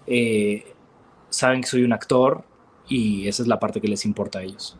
Eh, 0.08 0.74
saben 1.30 1.62
que 1.62 1.68
soy 1.68 1.84
un 1.84 1.94
actor, 1.94 2.44
y 2.88 3.28
esa 3.28 3.44
es 3.44 3.48
la 3.48 3.60
parte 3.60 3.82
que 3.82 3.88
les 3.88 4.06
importa 4.06 4.40
a 4.40 4.44
ellos. 4.44 4.78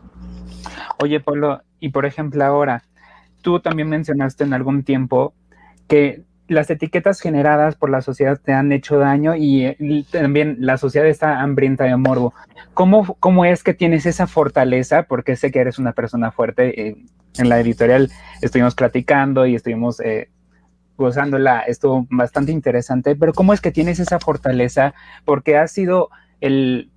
Oye, 1.02 1.20
Pablo, 1.20 1.62
y 1.80 1.90
por 1.90 2.06
ejemplo 2.06 2.44
ahora, 2.44 2.82
tú 3.42 3.60
también 3.60 3.88
mencionaste 3.88 4.44
en 4.44 4.54
algún 4.54 4.84
tiempo 4.84 5.34
que 5.88 6.22
las 6.46 6.68
etiquetas 6.70 7.20
generadas 7.20 7.74
por 7.74 7.90
la 7.90 8.02
sociedad 8.02 8.38
te 8.42 8.52
han 8.52 8.70
hecho 8.72 8.98
daño 8.98 9.34
y, 9.34 9.76
y 9.78 10.02
también 10.04 10.56
la 10.60 10.76
sociedad 10.76 11.08
está 11.08 11.40
hambrienta 11.40 11.84
de 11.84 11.96
morbo. 11.96 12.34
¿Cómo, 12.74 13.16
¿Cómo, 13.20 13.44
es 13.44 13.62
que 13.62 13.72
tienes 13.72 14.04
esa 14.04 14.26
fortaleza? 14.26 15.04
Porque 15.04 15.36
sé 15.36 15.50
que 15.50 15.60
eres 15.60 15.78
una 15.78 15.92
persona 15.92 16.32
fuerte. 16.32 16.88
Eh, 16.88 16.96
en 17.36 17.48
la 17.48 17.58
editorial 17.58 18.10
estuvimos 18.42 18.74
platicando 18.74 19.46
y 19.46 19.54
estuvimos 19.54 20.00
eh, 20.00 20.30
gozándola. 20.96 21.60
Estuvo 21.60 22.06
bastante 22.10 22.52
interesante, 22.52 23.16
pero 23.16 23.32
¿cómo 23.32 23.52
es 23.52 23.60
que 23.60 23.72
tienes 23.72 23.98
esa 23.98 24.20
fortaleza? 24.20 24.94
Porque 25.24 25.56
has 25.56 25.72
sido 25.72 26.10
el 26.40 26.90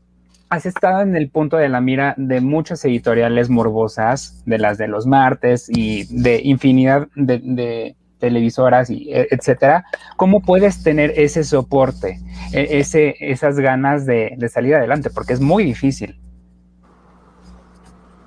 has 0.49 0.65
estado 0.65 1.01
en 1.01 1.15
el 1.15 1.29
punto 1.29 1.57
de 1.57 1.69
la 1.69 1.81
mira 1.81 2.13
de 2.17 2.41
muchas 2.41 2.83
editoriales 2.85 3.49
morbosas, 3.49 4.43
de 4.45 4.57
las 4.57 4.77
de 4.77 4.87
los 4.87 5.05
martes 5.05 5.69
y 5.69 6.05
de 6.05 6.41
infinidad 6.43 7.07
de, 7.15 7.95
televisoras 8.19 8.89
y 8.89 9.09
etcétera. 9.11 9.85
¿Cómo 10.15 10.41
puedes 10.41 10.81
tener 10.81 11.13
ese 11.17 11.43
soporte, 11.43 12.19
ese, 12.51 13.15
esas 13.19 13.59
ganas 13.59 14.05
de, 14.07 14.35
salir 14.51 14.73
adelante? 14.75 15.09
Porque 15.11 15.33
es 15.33 15.39
muy 15.39 15.63
difícil. 15.63 16.19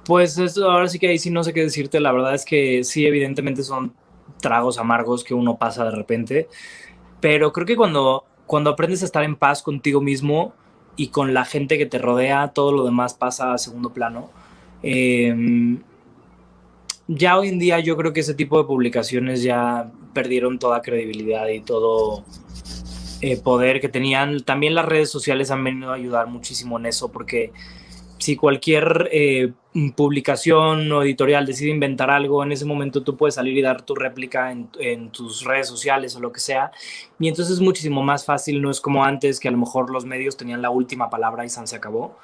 Pues 0.04 0.38
ahora 0.58 0.88
sí 0.88 0.98
que 0.98 1.08
ahí 1.08 1.18
sí 1.18 1.30
no 1.30 1.42
sé 1.42 1.52
qué 1.52 1.62
decirte. 1.62 1.98
La 1.98 2.12
verdad 2.12 2.34
es 2.34 2.44
que 2.44 2.84
sí, 2.84 3.04
evidentemente 3.04 3.64
son 3.64 3.94
tragos 4.40 4.78
amargos 4.78 5.24
que 5.24 5.34
uno 5.34 5.56
pasa 5.56 5.84
de 5.84 5.90
repente. 5.90 6.48
Pero 7.20 7.52
creo 7.52 7.66
que 7.66 7.76
cuando, 7.76 8.24
cuando 8.46 8.70
aprendes 8.70 9.02
a 9.02 9.06
estar 9.06 9.24
en 9.24 9.36
paz 9.36 9.62
contigo 9.62 10.00
mismo, 10.00 10.54
y 11.00 11.08
con 11.08 11.32
la 11.32 11.46
gente 11.46 11.78
que 11.78 11.86
te 11.86 11.96
rodea, 11.96 12.48
todo 12.48 12.72
lo 12.72 12.84
demás 12.84 13.14
pasa 13.14 13.54
a 13.54 13.58
segundo 13.58 13.88
plano. 13.94 14.28
Eh, 14.82 15.78
ya 17.08 17.38
hoy 17.38 17.48
en 17.48 17.58
día 17.58 17.80
yo 17.80 17.96
creo 17.96 18.12
que 18.12 18.20
ese 18.20 18.34
tipo 18.34 18.58
de 18.58 18.64
publicaciones 18.64 19.42
ya 19.42 19.90
perdieron 20.12 20.58
toda 20.58 20.82
credibilidad 20.82 21.48
y 21.48 21.60
todo 21.60 22.22
eh, 23.22 23.38
poder 23.38 23.80
que 23.80 23.88
tenían. 23.88 24.42
También 24.42 24.74
las 24.74 24.84
redes 24.84 25.08
sociales 25.08 25.50
han 25.50 25.64
venido 25.64 25.90
a 25.90 25.94
ayudar 25.94 26.26
muchísimo 26.26 26.78
en 26.78 26.84
eso 26.84 27.10
porque 27.10 27.50
si 28.20 28.36
cualquier 28.36 29.08
eh, 29.12 29.52
publicación 29.96 30.92
o 30.92 31.02
editorial 31.02 31.46
decide 31.46 31.70
inventar 31.70 32.10
algo, 32.10 32.42
en 32.44 32.52
ese 32.52 32.66
momento 32.66 33.02
tú 33.02 33.16
puedes 33.16 33.36
salir 33.36 33.56
y 33.56 33.62
dar 33.62 33.82
tu 33.82 33.94
réplica 33.94 34.52
en, 34.52 35.10
tus 35.10 35.44
redes 35.44 35.68
sociales 35.68 36.14
o 36.16 36.20
lo 36.20 36.30
que 36.30 36.40
sea. 36.40 36.70
Y 37.18 37.28
entonces 37.28 37.54
es 37.54 37.60
muchísimo 37.60 38.02
más 38.02 38.24
fácil, 38.24 38.60
no 38.60 38.70
es 38.70 38.80
como 38.80 39.04
antes 39.04 39.40
que 39.40 39.48
a 39.48 39.50
lo 39.50 39.58
mejor 39.58 39.90
los 39.90 40.04
medios 40.04 40.36
tenían 40.36 40.60
la 40.60 40.70
última 40.70 41.08
palabra 41.08 41.44
y 41.44 41.48
se 41.48 41.76
acabó. 41.76 42.18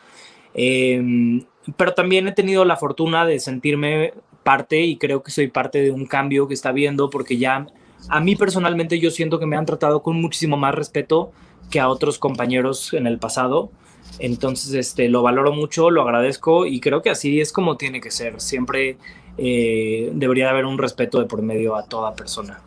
Eh, 0.54 1.42
pero 1.76 1.94
también 1.94 2.28
he 2.28 2.32
tenido 2.32 2.64
la 2.64 2.76
fortuna 2.76 3.24
de 3.24 3.40
sentirme 3.40 4.12
parte 4.42 4.82
y 4.82 4.96
creo 4.96 5.22
que 5.22 5.30
soy 5.30 5.48
parte 5.48 5.82
de 5.82 5.90
un 5.90 6.06
cambio 6.06 6.46
que 6.46 6.54
está 6.54 6.72
viendo 6.72 7.10
porque 7.10 7.36
ya 7.38 7.66
a 8.08 8.20
mí 8.20 8.36
personalmente 8.36 9.00
yo 9.00 9.10
siento 9.10 9.38
que 9.38 9.46
me 9.46 9.56
han 9.56 9.66
tratado 9.66 10.02
con 10.02 10.20
muchísimo 10.20 10.56
más 10.56 10.74
respeto 10.74 11.32
que 11.70 11.80
a 11.80 11.88
otros 11.88 12.18
compañeros 12.18 12.92
en 12.92 13.06
el 13.06 13.18
pasado. 13.18 13.70
Entonces, 14.18 14.72
este, 14.74 15.08
lo 15.08 15.22
valoro 15.22 15.52
mucho, 15.52 15.90
lo 15.90 16.02
agradezco 16.02 16.66
y 16.66 16.80
creo 16.80 17.02
que 17.02 17.10
así 17.10 17.40
es 17.40 17.52
como 17.52 17.76
tiene 17.76 18.00
que 18.00 18.10
ser. 18.10 18.40
Siempre 18.40 18.96
eh, 19.38 20.10
debería 20.14 20.50
haber 20.50 20.64
un 20.64 20.78
respeto 20.78 21.18
de 21.18 21.26
por 21.26 21.42
medio 21.42 21.76
a 21.76 21.84
toda 21.84 22.14
persona. 22.14 22.60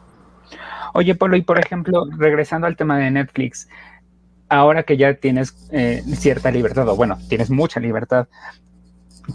Oye, 0.93 1.15
Polo, 1.15 1.37
y 1.37 1.41
por 1.41 1.59
ejemplo, 1.59 2.05
regresando 2.17 2.67
al 2.67 2.75
tema 2.75 2.97
de 2.97 3.11
Netflix, 3.11 3.67
ahora 4.47 4.83
que 4.83 4.97
ya 4.97 5.15
tienes 5.15 5.67
eh, 5.71 6.03
cierta 6.15 6.51
libertad, 6.51 6.87
o 6.87 6.95
bueno, 6.95 7.17
tienes 7.29 7.49
mucha 7.49 7.79
libertad, 7.79 8.27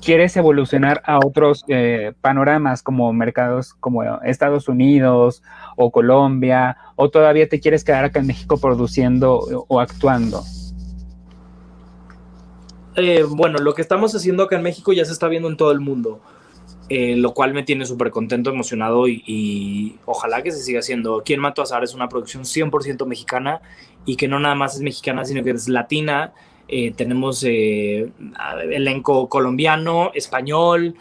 ¿quieres 0.02 0.36
evolucionar 0.36 1.02
a 1.04 1.18
otros 1.18 1.64
eh, 1.68 2.12
panoramas 2.20 2.82
como 2.82 3.12
mercados 3.12 3.74
como 3.74 4.02
Estados 4.22 4.68
Unidos 4.68 5.42
o 5.76 5.90
Colombia? 5.90 6.76
¿O 6.96 7.10
todavía 7.10 7.48
te 7.48 7.60
quieres 7.60 7.84
quedar 7.84 8.04
acá 8.04 8.20
en 8.20 8.26
México 8.26 8.58
produciendo 8.58 9.38
o 9.68 9.80
actuando? 9.80 10.42
Eh, 12.96 13.24
bueno, 13.28 13.58
lo 13.58 13.74
que 13.74 13.82
estamos 13.82 14.14
haciendo 14.14 14.44
acá 14.44 14.56
en 14.56 14.62
México 14.62 14.92
ya 14.92 15.04
se 15.04 15.12
está 15.12 15.28
viendo 15.28 15.48
en 15.48 15.56
todo 15.56 15.72
el 15.72 15.80
mundo. 15.80 16.20
Eh, 16.90 17.16
lo 17.16 17.32
cual 17.32 17.54
me 17.54 17.62
tiene 17.62 17.86
súper 17.86 18.10
contento, 18.10 18.50
emocionado 18.50 19.08
y, 19.08 19.96
ojalá 20.04 20.42
que 20.42 20.52
se 20.52 20.62
siga 20.62 20.80
haciendo. 20.80 21.22
Quien 21.24 21.40
Mato 21.40 21.62
a 21.62 21.64
Azar 21.64 21.82
es 21.82 21.94
una 21.94 22.08
producción 22.08 22.44
100% 22.44 23.06
mexicana 23.06 23.62
y 24.04 24.16
que 24.16 24.28
no 24.28 24.38
nada 24.38 24.54
más 24.54 24.74
es 24.74 24.82
mexicana, 24.82 25.24
sino 25.24 25.42
que 25.42 25.50
es 25.50 25.68
latina. 25.68 26.34
Eh, 26.68 26.92
tenemos 26.94 27.42
elenco 27.42 29.28
colombiano, 29.28 30.10
español, 30.14 30.94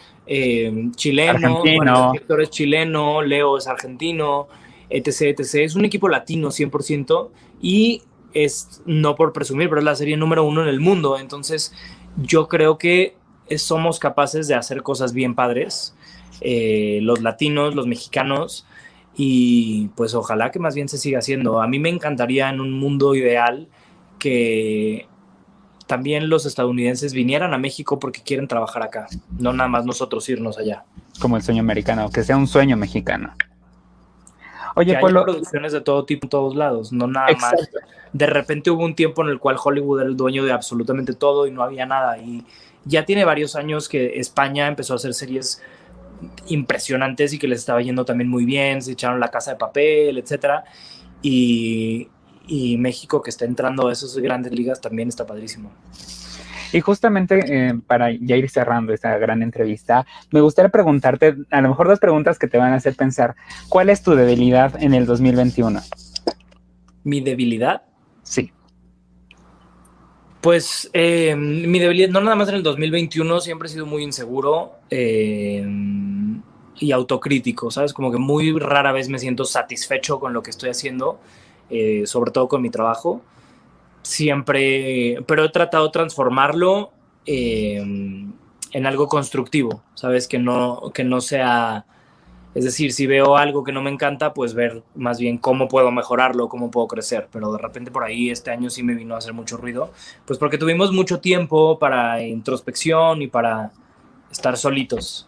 chileno, 0.95 1.59
bueno, 1.59 2.05
el 2.07 2.12
director 2.13 2.41
es 2.41 2.50
chileno, 2.50 3.21
Leo 3.21 3.57
es 3.57 3.67
argentino, 3.67 4.47
etc, 4.89 5.38
etc. 5.38 5.55
Es 5.55 5.75
un 5.75 5.83
equipo 5.85 6.07
latino 6.07 6.47
100% 6.50 7.29
y 7.62 8.03
es, 8.33 8.81
no 8.85 9.15
por 9.15 9.33
presumir, 9.33 9.69
pero 9.69 9.79
es 9.79 9.85
la 9.85 9.95
serie 9.95 10.17
número 10.17 10.45
uno 10.45 10.61
en 10.63 10.69
el 10.69 10.79
mundo. 10.79 11.17
Entonces, 11.17 11.73
yo 12.17 12.47
creo 12.47 12.77
que 12.77 13.15
somos 13.57 13.99
capaces 13.99 14.47
de 14.47 14.55
hacer 14.55 14.83
cosas 14.83 15.13
bien 15.13 15.35
padres, 15.35 15.95
eh, 16.41 16.99
los 17.01 17.21
latinos, 17.21 17.75
los 17.75 17.87
mexicanos, 17.87 18.65
y 19.15 19.89
pues 19.95 20.15
ojalá 20.15 20.51
que 20.51 20.59
más 20.59 20.75
bien 20.75 20.89
se 20.89 20.97
siga 20.97 21.19
haciendo. 21.19 21.61
A 21.61 21.67
mí 21.67 21.79
me 21.79 21.89
encantaría 21.89 22.49
en 22.49 22.59
un 22.59 22.71
mundo 22.71 23.15
ideal 23.15 23.67
que 24.19 25.07
también 25.87 26.29
los 26.29 26.45
estadounidenses 26.45 27.13
vinieran 27.13 27.53
a 27.53 27.57
México 27.57 27.99
porque 27.99 28.21
quieren 28.21 28.47
trabajar 28.47 28.83
acá, 28.83 29.07
no 29.37 29.53
nada 29.53 29.69
más 29.69 29.85
nosotros 29.85 30.27
irnos 30.29 30.57
allá. 30.57 30.85
Como 31.19 31.37
el 31.37 31.43
sueño 31.43 31.61
americano, 31.61 32.09
que 32.09 32.23
sea 32.23 32.37
un 32.37 32.47
sueño 32.47 32.77
mexicano. 32.77 33.33
Oye, 34.75 34.91
que 34.91 34.97
hay 34.97 35.13
producciones 35.13 35.71
de 35.71 35.81
todo 35.81 36.05
tipo 36.05 36.25
en 36.25 36.29
todos 36.29 36.55
lados, 36.55 36.91
no 36.91 37.07
nada 37.07 37.27
más. 37.39 37.69
De 38.11 38.25
repente 38.25 38.71
hubo 38.71 38.83
un 38.83 38.95
tiempo 38.95 39.23
en 39.23 39.29
el 39.29 39.39
cual 39.39 39.57
Hollywood 39.63 40.01
era 40.01 40.09
el 40.09 40.17
dueño 40.17 40.43
de 40.45 40.51
absolutamente 40.51 41.13
todo 41.13 41.47
y 41.47 41.51
no 41.51 41.63
había 41.63 41.85
nada. 41.85 42.17
Y 42.17 42.45
ya 42.85 43.05
tiene 43.05 43.25
varios 43.25 43.55
años 43.55 43.89
que 43.89 44.19
España 44.19 44.67
empezó 44.67 44.93
a 44.93 44.95
hacer 44.97 45.13
series 45.13 45.61
impresionantes 46.47 47.33
y 47.33 47.39
que 47.39 47.47
les 47.47 47.59
estaba 47.59 47.81
yendo 47.81 48.05
también 48.05 48.29
muy 48.29 48.45
bien, 48.45 48.81
se 48.81 48.93
echaron 48.93 49.19
la 49.19 49.29
casa 49.29 49.51
de 49.51 49.57
papel, 49.57 50.17
etcétera. 50.17 50.63
Y, 51.21 52.09
y 52.47 52.77
México 52.77 53.21
que 53.21 53.29
está 53.29 53.45
entrando 53.45 53.87
a 53.87 53.93
esas 53.93 54.17
grandes 54.17 54.53
ligas 54.53 54.81
también 54.81 55.09
está 55.09 55.25
padrísimo. 55.25 55.71
Y 56.73 56.81
justamente 56.81 57.39
eh, 57.47 57.73
para 57.87 58.11
ya 58.11 58.35
ir 58.35 58.49
cerrando 58.49 58.93
esta 58.93 59.17
gran 59.17 59.41
entrevista, 59.43 60.05
me 60.31 60.41
gustaría 60.41 60.69
preguntarte, 60.69 61.35
a 61.51 61.61
lo 61.61 61.69
mejor 61.69 61.87
dos 61.87 61.99
preguntas 61.99 62.39
que 62.39 62.47
te 62.47 62.57
van 62.57 62.73
a 62.73 62.77
hacer 62.77 62.95
pensar, 62.95 63.35
¿cuál 63.69 63.89
es 63.89 64.01
tu 64.01 64.15
debilidad 64.15 64.81
en 64.81 64.93
el 64.93 65.05
2021? 65.05 65.79
¿Mi 67.03 67.21
debilidad? 67.21 67.83
Sí. 68.23 68.51
Pues 70.41 70.89
eh, 70.93 71.35
mi 71.35 71.79
debilidad, 71.79 72.09
no 72.09 72.21
nada 72.21 72.35
más 72.35 72.49
en 72.49 72.55
el 72.55 72.63
2021, 72.63 73.39
siempre 73.39 73.67
he 73.67 73.71
sido 73.71 73.85
muy 73.85 74.03
inseguro 74.03 74.73
eh, 74.89 75.65
y 76.79 76.91
autocrítico, 76.91 77.71
¿sabes? 77.71 77.93
Como 77.93 78.11
que 78.11 78.17
muy 78.17 78.57
rara 78.59 78.91
vez 78.91 79.07
me 79.09 79.19
siento 79.19 79.45
satisfecho 79.45 80.19
con 80.19 80.33
lo 80.33 80.41
que 80.43 80.49
estoy 80.49 80.69
haciendo, 80.69 81.19
eh, 81.69 82.03
sobre 82.07 82.31
todo 82.31 82.47
con 82.47 82.61
mi 82.61 82.69
trabajo. 82.69 83.21
Siempre, 84.03 85.24
pero 85.25 85.45
he 85.45 85.50
tratado 85.50 85.86
de 85.86 85.91
transformarlo 85.91 86.91
en 87.25 88.36
algo 88.86 89.07
constructivo, 89.07 89.81
¿sabes? 89.95 90.27
Que 90.27 90.39
no, 90.39 90.91
que 90.93 91.03
no 91.03 91.22
sea 91.22 91.86
es 92.55 92.65
decir, 92.65 92.93
si 92.93 93.07
veo 93.07 93.36
algo 93.36 93.63
que 93.63 93.72
no 93.72 93.81
me 93.81 93.89
encanta, 93.89 94.33
pues 94.33 94.53
ver 94.53 94.83
más 94.93 95.19
bien 95.19 95.39
cómo 95.39 95.67
puedo 95.67 95.91
mejorarlo, 95.91 96.50
cómo 96.50 96.69
puedo 96.69 96.88
crecer. 96.88 97.27
Pero 97.31 97.51
de 97.51 97.57
repente 97.57 97.89
por 97.89 98.03
ahí 98.03 98.29
este 98.29 98.51
año 98.51 98.69
sí 98.69 98.83
me 98.83 98.93
vino 98.93 99.15
a 99.15 99.17
hacer 99.17 99.33
mucho 99.33 99.57
ruido, 99.57 99.91
pues 100.25 100.38
porque 100.38 100.57
tuvimos 100.57 100.91
mucho 100.91 101.19
tiempo 101.19 101.79
para 101.79 102.22
introspección 102.22 103.24
y 103.24 103.27
para 103.27 103.72
estar 104.31 104.55
solitos. 104.57 105.27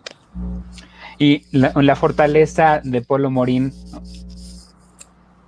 ¿Y 1.17 1.46
la, 1.51 1.96
fortaleza 1.96 2.82
de 2.84 3.01
Polo 3.01 3.32
Morín? 3.32 3.74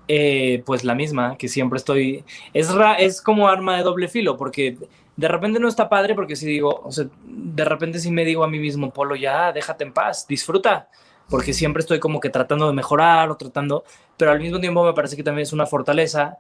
Eh, 0.08 0.64
pues 0.66 0.84
la 0.84 0.96
misma, 0.96 1.38
que 1.38 1.48
siempre 1.48 1.78
estoy... 1.78 2.24
Es, 2.54 2.70
es 3.00 3.22
como 3.22 3.48
arma 3.48 3.78
de 3.78 3.84
doble 3.84 4.08
filo, 4.08 4.38
porque 4.38 4.78
de 5.16 5.28
repente 5.28 5.60
no 5.60 5.68
está 5.68 5.90
padre, 5.90 6.16
porque 6.16 6.36
si 6.36 6.46
digo, 6.46 6.82
o 6.84 6.92
sea, 6.92 7.08
de 7.26 7.66
repente 7.66 8.00
si 8.00 8.12
me 8.12 8.24
digo 8.24 8.44
a 8.44 8.48
mí 8.48 8.60
mismo, 8.60 8.92
Polo, 8.92 9.16
ya, 9.16 9.52
déjate 9.52 9.84
en 9.84 9.94
paz, 9.94 10.26
disfruta 10.28 10.88
porque 11.30 11.54
siempre 11.54 11.82
estoy 11.82 12.00
como 12.00 12.20
que 12.20 12.30
tratando 12.30 12.68
de 12.68 12.74
mejorar 12.74 13.30
o 13.30 13.38
tratando, 13.38 13.84
pero 14.16 14.32
al 14.32 14.40
mismo 14.40 14.60
tiempo 14.60 14.84
me 14.84 14.94
parece 14.94 15.16
que 15.16 15.24
también 15.24 15.44
es 15.44 15.54
una 15.54 15.66
fortaleza, 15.66 16.38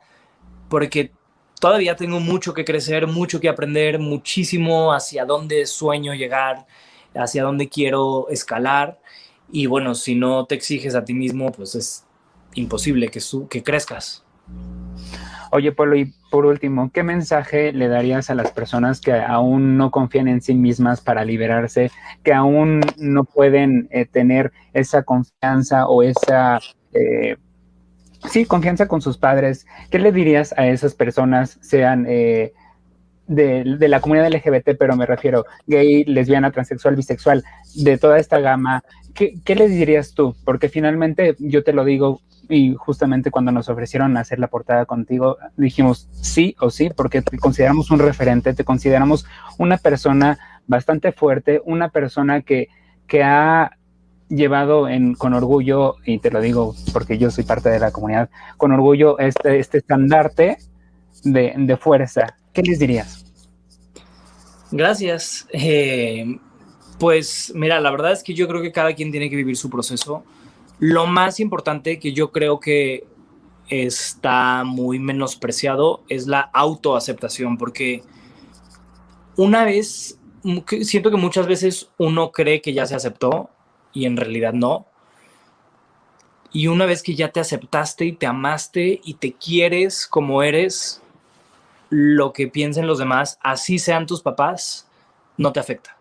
porque 0.70 1.12
todavía 1.60 1.96
tengo 1.96 2.20
mucho 2.20 2.54
que 2.54 2.66
crecer, 2.66 3.08
mucho 3.08 3.40
que 3.40 3.50
aprender, 3.50 4.00
muchísimo 4.00 4.94
hacia 4.94 5.26
dónde 5.26 5.66
sueño 5.66 6.14
llegar, 6.14 6.66
hacia 7.16 7.44
dónde 7.44 7.70
quiero 7.70 8.28
escalar, 8.30 9.00
y 9.52 9.66
bueno, 9.66 9.96
si 9.96 10.16
no 10.16 10.46
te 10.46 10.56
exiges 10.56 10.96
a 10.96 11.06
ti 11.06 11.14
mismo, 11.14 11.52
pues 11.52 11.76
es 11.76 12.06
imposible 12.54 13.10
que, 13.10 13.20
que 13.50 13.64
crezcas. 13.64 14.24
Oye, 15.52 15.72
Polo, 15.72 15.96
y 15.96 16.14
por 16.30 16.46
último, 16.46 16.92
¿qué 16.92 17.04
mensaje 17.04 17.72
le 17.72 17.88
darías 17.88 18.30
a 18.30 18.36
las 18.36 18.52
personas 18.52 19.00
que 19.00 19.14
aún 19.14 19.78
no 19.78 19.92
confían 19.92 20.28
en 20.28 20.42
sí 20.42 20.54
mismas 20.54 21.00
para 21.00 21.24
liberarse, 21.24 21.90
que 22.24 22.34
aún 22.34 22.82
no 22.98 23.24
pueden 23.24 23.88
eh, 23.92 24.06
tener 24.06 24.52
esa 24.74 25.04
confianza 25.04 25.88
o 25.88 26.04
esa, 26.04 26.60
eh, 26.94 27.38
sí, 28.30 28.46
confianza 28.46 28.88
con 28.88 29.02
sus 29.02 29.18
padres? 29.18 29.66
¿Qué 29.90 30.00
le 30.00 30.12
dirías 30.12 30.54
a 30.58 30.68
esas 30.68 30.94
personas, 30.94 31.58
sean 31.62 32.06
eh, 32.10 32.54
de, 33.28 33.64
la 33.88 34.00
comunidad 34.00 34.32
LGBT, 34.32 34.78
pero 34.78 34.96
me 34.96 35.06
refiero 35.06 35.46
gay, 35.66 36.04
lesbiana, 36.06 36.52
transexual, 36.52 36.96
bisexual, 36.96 37.44
de 37.76 37.98
toda 37.98 38.20
esta 38.20 38.40
gama? 38.40 38.84
¿Qué, 39.14 39.36
qué 39.44 39.56
les 39.56 39.72
dirías 39.72 40.14
tú? 40.14 40.36
Porque 40.46 40.70
finalmente 40.70 41.36
yo 41.40 41.64
te 41.64 41.74
lo 41.74 41.84
digo 41.84 42.22
y 42.50 42.76
justamente 42.76 43.32
cuando 43.32 43.52
nos 43.52 43.70
ofrecieron 43.70 44.16
hacer 44.18 44.40
la 44.40 44.48
portada 44.48 44.86
contigo, 44.86 45.38
dijimos 45.58 46.08
sí 46.12 46.56
o 46.60 46.70
sí, 46.70 46.90
porque 46.96 47.22
te 47.22 47.38
consideramos 47.38 47.92
un 47.92 48.00
referente, 48.00 48.54
te 48.54 48.64
consideramos 48.64 49.26
una 49.58 49.78
persona 49.78 50.38
bastante 50.68 51.12
fuerte, 51.12 51.62
una 51.66 51.90
persona 51.90 52.42
que, 52.42 52.68
que 53.08 53.24
ha 53.24 53.72
llevado 54.30 54.88
en, 54.90 55.16
con 55.16 55.34
orgullo, 55.34 55.96
y 56.06 56.20
te 56.20 56.32
lo 56.32 56.42
digo 56.42 56.76
porque 56.94 57.18
yo 57.18 57.32
soy 57.32 57.44
parte 57.44 57.70
de 57.70 57.80
la 57.80 57.92
comunidad, 57.92 58.30
con 58.58 58.72
orgullo 58.72 59.20
este, 59.20 59.60
este 59.60 59.80
estandarte 59.80 60.58
de, 61.24 61.54
de 61.58 61.78
fuerza. 61.78 62.38
¿Qué 62.58 62.64
les 62.64 62.80
dirías? 62.80 63.24
Gracias. 64.72 65.48
Eh, 65.54 66.38
pues 67.00 67.54
mira, 67.56 67.80
la 67.80 67.92
verdad 67.92 68.12
es 68.12 68.24
que 68.24 68.34
yo 68.34 68.50
creo 68.50 68.62
que 68.62 68.74
cada 68.74 68.94
quien 68.96 69.12
tiene 69.12 69.30
que 69.30 69.38
vivir 69.38 69.56
su 69.56 69.70
proceso 69.70 70.26
lo 70.80 71.08
más 71.08 71.40
importante 71.40 72.00
que 72.00 72.14
yo 72.14 72.32
creo 72.32 72.60
que 72.60 73.08
está 73.68 74.64
muy 74.64 75.00
menospreciado 75.00 76.04
es 76.08 76.28
la 76.28 76.42
autoaceptación, 76.54 77.58
porque 77.58 78.04
una 79.36 79.66
vez, 79.66 80.20
siento 80.82 81.12
que 81.12 81.18
muchas 81.18 81.48
veces 81.48 81.90
uno 81.98 82.32
cree 82.32 82.62
que 82.62 82.74
ya 82.74 82.86
se 82.86 82.96
aceptó 82.96 83.50
y 83.92 84.06
en 84.06 84.18
realidad 84.18 84.54
no. 84.54 84.86
Y 86.52 86.68
una 86.68 86.86
vez 86.86 87.04
que 87.04 87.16
ya 87.16 87.32
te 87.32 87.40
aceptaste 87.40 88.06
y 88.06 88.14
te 88.14 88.26
amaste 88.26 89.02
y 89.04 89.16
te 89.16 89.34
quieres 89.34 90.08
como 90.08 90.44
eres, 90.44 91.02
lo 91.90 92.34
que 92.34 92.48
piensen 92.48 92.88
los 92.88 93.00
demás, 93.00 93.40
así 93.42 93.80
sean 93.80 94.06
tus 94.06 94.22
papás, 94.22 94.88
no 95.38 95.52
te 95.52 95.60
afecta 95.60 95.98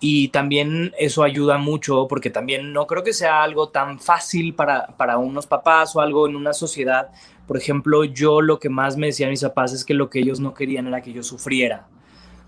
y 0.00 0.28
también 0.28 0.92
eso 0.98 1.22
ayuda 1.22 1.58
mucho 1.58 2.08
porque 2.08 2.30
también 2.30 2.72
no 2.72 2.86
creo 2.86 3.04
que 3.04 3.12
sea 3.12 3.42
algo 3.42 3.68
tan 3.68 4.00
fácil 4.00 4.54
para, 4.54 4.96
para 4.96 5.18
unos 5.18 5.46
papás 5.46 5.94
o 5.94 6.00
algo 6.00 6.26
en 6.26 6.36
una 6.36 6.54
sociedad. 6.54 7.10
Por 7.46 7.58
ejemplo, 7.58 8.04
yo 8.04 8.40
lo 8.40 8.58
que 8.58 8.70
más 8.70 8.96
me 8.96 9.08
decían 9.08 9.28
mis 9.28 9.42
papás 9.42 9.74
es 9.74 9.84
que 9.84 9.92
lo 9.92 10.08
que 10.08 10.20
ellos 10.20 10.40
no 10.40 10.54
querían 10.54 10.86
era 10.86 11.02
que 11.02 11.12
yo 11.12 11.22
sufriera. 11.22 11.86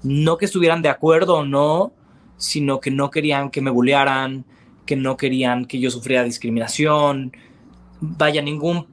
No 0.03 0.39
que 0.39 0.47
estuvieran 0.47 0.81
de 0.81 0.89
acuerdo 0.89 1.37
o 1.37 1.45
no, 1.45 1.93
sino 2.39 2.81
que 2.81 2.91
no 2.91 3.11
querían 3.11 3.51
que 3.51 3.61
me 3.61 3.71
bullearan, 3.71 4.47
que 4.87 4.97
no 4.97 5.19
querían 5.19 5.67
que 5.67 5.79
yo 5.79 5.91
sufriera 5.91 6.25
discriminación. 6.25 7.37
Vaya, 8.01 8.41
ningún 8.41 8.87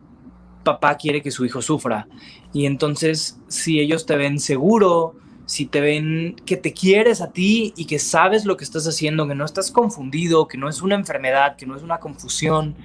papá 0.64 0.96
quiere 0.98 1.22
que 1.22 1.32
su 1.32 1.46
hijo 1.46 1.62
sufra. 1.62 2.08
Y 2.54 2.66
entonces, 2.66 3.40
si 3.48 3.80
ellos 3.80 4.06
te 4.06 4.16
ven 4.16 4.40
seguro, 4.40 5.16
si 5.46 5.66
te 5.66 5.82
ven 5.82 6.36
que 6.46 6.58
te 6.58 6.74
quieres 6.74 7.22
a 7.22 7.32
ti 7.32 7.74
y 7.76 7.86
que 7.86 8.00
sabes 8.00 8.46
lo 8.46 8.56
que 8.56 8.64
estás 8.64 8.88
haciendo, 8.88 9.28
que 9.28 9.36
no 9.36 9.46
estás 9.46 9.72
confundido, 9.72 10.48
que 10.48 10.58
no 10.58 10.70
es 10.70 10.82
una 10.82 10.96
enfermedad, 10.96 11.56
que 11.56 11.66
no 11.66 11.76
es 11.76 11.82
una 11.82 12.00
confusión, 12.00 12.76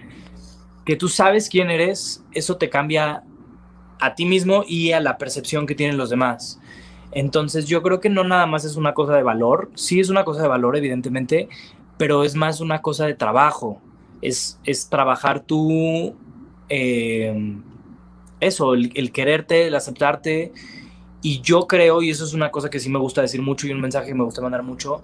que 0.84 0.96
tú 0.96 1.08
sabes 1.08 1.48
quién 1.48 1.70
eres, 1.70 2.24
eso 2.32 2.56
te 2.56 2.70
cambia 2.70 3.22
a 4.00 4.14
ti 4.14 4.24
mismo 4.24 4.64
y 4.66 4.92
a 4.92 5.00
la 5.00 5.18
percepción 5.18 5.66
que 5.66 5.74
tienen 5.74 5.96
los 5.96 6.10
demás. 6.10 6.60
Entonces 7.12 7.66
yo 7.66 7.82
creo 7.82 8.00
que 8.00 8.08
no 8.08 8.24
nada 8.24 8.46
más 8.46 8.64
es 8.64 8.76
una 8.76 8.94
cosa 8.94 9.14
de 9.14 9.22
valor, 9.22 9.70
sí 9.74 10.00
es 10.00 10.08
una 10.08 10.24
cosa 10.24 10.42
de 10.42 10.48
valor 10.48 10.76
evidentemente, 10.76 11.48
pero 11.96 12.24
es 12.24 12.34
más 12.34 12.60
una 12.60 12.82
cosa 12.82 13.06
de 13.06 13.14
trabajo, 13.14 13.80
es, 14.20 14.58
es 14.64 14.88
trabajar 14.88 15.40
tú, 15.40 16.16
eh, 16.68 17.56
eso, 18.40 18.74
el, 18.74 19.12
quererte, 19.12 19.66
el 19.66 19.74
aceptarte, 19.74 20.52
y 21.22 21.40
yo 21.40 21.66
creo, 21.66 22.02
y 22.02 22.10
eso 22.10 22.24
es 22.24 22.34
una 22.34 22.50
cosa 22.50 22.68
que 22.68 22.78
sí 22.78 22.90
me 22.90 22.98
gusta 22.98 23.22
decir 23.22 23.40
mucho 23.40 23.66
y 23.66 23.72
un 23.72 23.80
mensaje 23.80 24.08
que 24.08 24.14
me 24.14 24.24
gusta 24.24 24.42
mandar 24.42 24.62
mucho, 24.62 25.02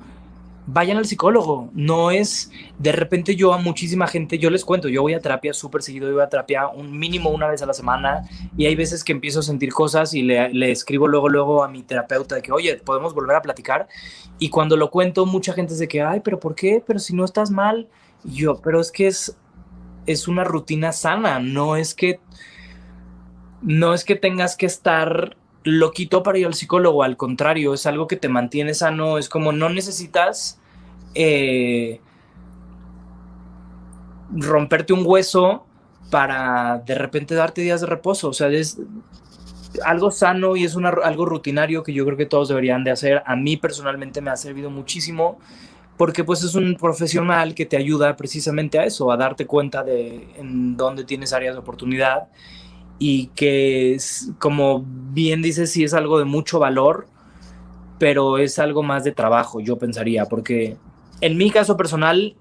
vayan 0.67 0.99
al 0.99 1.07
psicólogo. 1.07 1.71
No 1.75 2.11
es, 2.11 2.51
de 2.79 2.93
repente 2.93 3.37
yo 3.37 3.53
a 3.53 3.59
muchísima 3.59 4.07
gente, 4.07 4.39
yo 4.39 4.51
les 4.51 4.65
cuento, 4.65 4.89
yo 4.89 5.03
voy 5.03 5.15
a 5.15 5.21
terapia 5.21 5.53
súper 5.55 5.83
seguido, 5.83 6.09
yo 6.09 6.15
voy 6.15 6.23
a 6.23 6.29
terapia 6.29 6.69
un 6.69 6.99
mínimo 6.99 7.31
una 7.31 7.49
vez 7.49 7.63
a 7.63 7.67
la 7.67 7.73
semana 7.73 8.29
y 8.57 8.67
hay 8.67 8.75
veces 8.75 9.03
que 9.05 9.13
empiezo 9.13 9.41
a 9.41 9.43
sentir 9.43 9.73
cosas 9.73 10.15
y 10.15 10.23
le, 10.23 10.71
escribo 10.71 11.09
luego, 11.09 11.29
luego 11.29 11.65
a 11.65 11.69
mi 11.69 11.83
terapeuta 11.83 12.35
de 12.35 12.43
que, 12.43 12.53
oye, 12.53 12.77
podemos 12.77 13.15
volver 13.15 13.37
a 13.37 13.43
platicar. 13.43 13.89
Y 14.39 14.51
cuando 14.51 14.77
lo 14.77 14.91
cuento, 14.91 15.27
mucha 15.27 15.53
gente 15.53 15.73
es 15.73 15.79
de 15.79 15.89
que, 15.89 16.03
ay, 16.03 16.21
pero 16.21 16.39
¿por 16.39 16.55
qué? 16.55 16.83
Pero 16.87 16.99
si 16.99 17.15
no 17.15 17.25
estás 17.25 17.51
mal. 17.51 17.89
Yo, 18.23 18.61
pero 18.61 18.81
es 18.81 18.93
que 18.93 19.07
es, 19.07 19.35
es 20.13 20.29
una 20.29 20.45
rutina 20.45 20.93
sana, 20.93 21.39
no 21.39 21.77
es 21.77 21.95
que, 21.95 22.21
no 23.63 23.95
es 23.95 24.05
que 24.05 24.17
tengas 24.17 24.57
que 24.57 24.67
estar 24.67 25.37
lo 25.63 25.91
quito 25.93 26.23
para 26.23 26.39
ir 26.39 26.47
al 26.47 26.55
psicólogo, 26.55 27.03
al 27.03 27.17
contrario, 27.17 27.75
es 27.75 27.87
algo 27.87 28.07
que 28.07 28.17
te 28.17 28.29
mantiene 28.29 28.75
sano, 28.75 29.19
es 29.19 29.29
como 29.29 29.53
no 29.53 29.69
necesitas 29.69 30.59
eh, 31.15 32.01
romperte 34.33 34.93
un 34.93 35.03
hueso 35.05 35.67
para 36.11 36.83
de 36.87 36.95
repente 36.95 37.35
darte 37.35 37.61
días 37.61 37.83
de 37.83 37.87
reposo, 37.87 38.29
o 38.29 38.33
sea, 38.33 38.49
es 38.49 38.79
algo 39.85 40.11
sano 40.11 40.57
y 40.57 40.65
es 40.65 40.75
una, 40.75 40.89
algo 40.89 41.27
rutinario 41.27 41.83
que 41.83 41.93
yo 41.93 42.05
creo 42.05 42.17
que 42.17 42.27
todos 42.27 42.49
deberían 42.49 42.83
de 42.83 42.91
hacer. 42.91 43.23
A 43.27 43.37
mí 43.37 43.57
personalmente 43.57 44.21
me 44.21 44.31
ha 44.31 44.37
servido 44.37 44.71
muchísimo 44.71 45.39
porque 46.01 46.25
pues 46.25 46.43
es 46.43 46.55
un 46.55 46.77
profesional 46.77 47.55
que 47.55 47.67
te 47.67 47.77
ayuda 47.77 48.17
precisamente 48.17 48.79
a 48.79 48.85
eso, 48.85 49.13
a 49.13 49.19
darte 49.19 49.45
cuenta 49.45 49.83
de 49.85 50.29
en 50.39 50.75
dónde 50.75 51.05
tienes 51.05 51.35
áreas 51.35 51.55
de 51.55 51.61
oportunidad 51.61 52.29
y 52.99 53.27
que 53.35 53.93
es, 53.93 54.31
como 54.39 54.83
bien 54.83 55.43
dices, 55.43 55.71
sí 55.71 55.85
es 55.85 55.93
algo 55.93 56.19
de 56.19 56.25
mucho 56.25 56.59
valor, 56.59 57.07
pero 57.99 58.39
es 58.39 58.59
algo 58.59 58.83
más 58.83 59.05
de 59.05 59.13
trabajo, 59.13 59.61
yo 59.61 59.77
pensaría, 59.77 60.25
porque 60.25 60.79
en 61.21 61.37
mi 61.37 61.51
caso 61.51 61.77
personal 61.77 62.35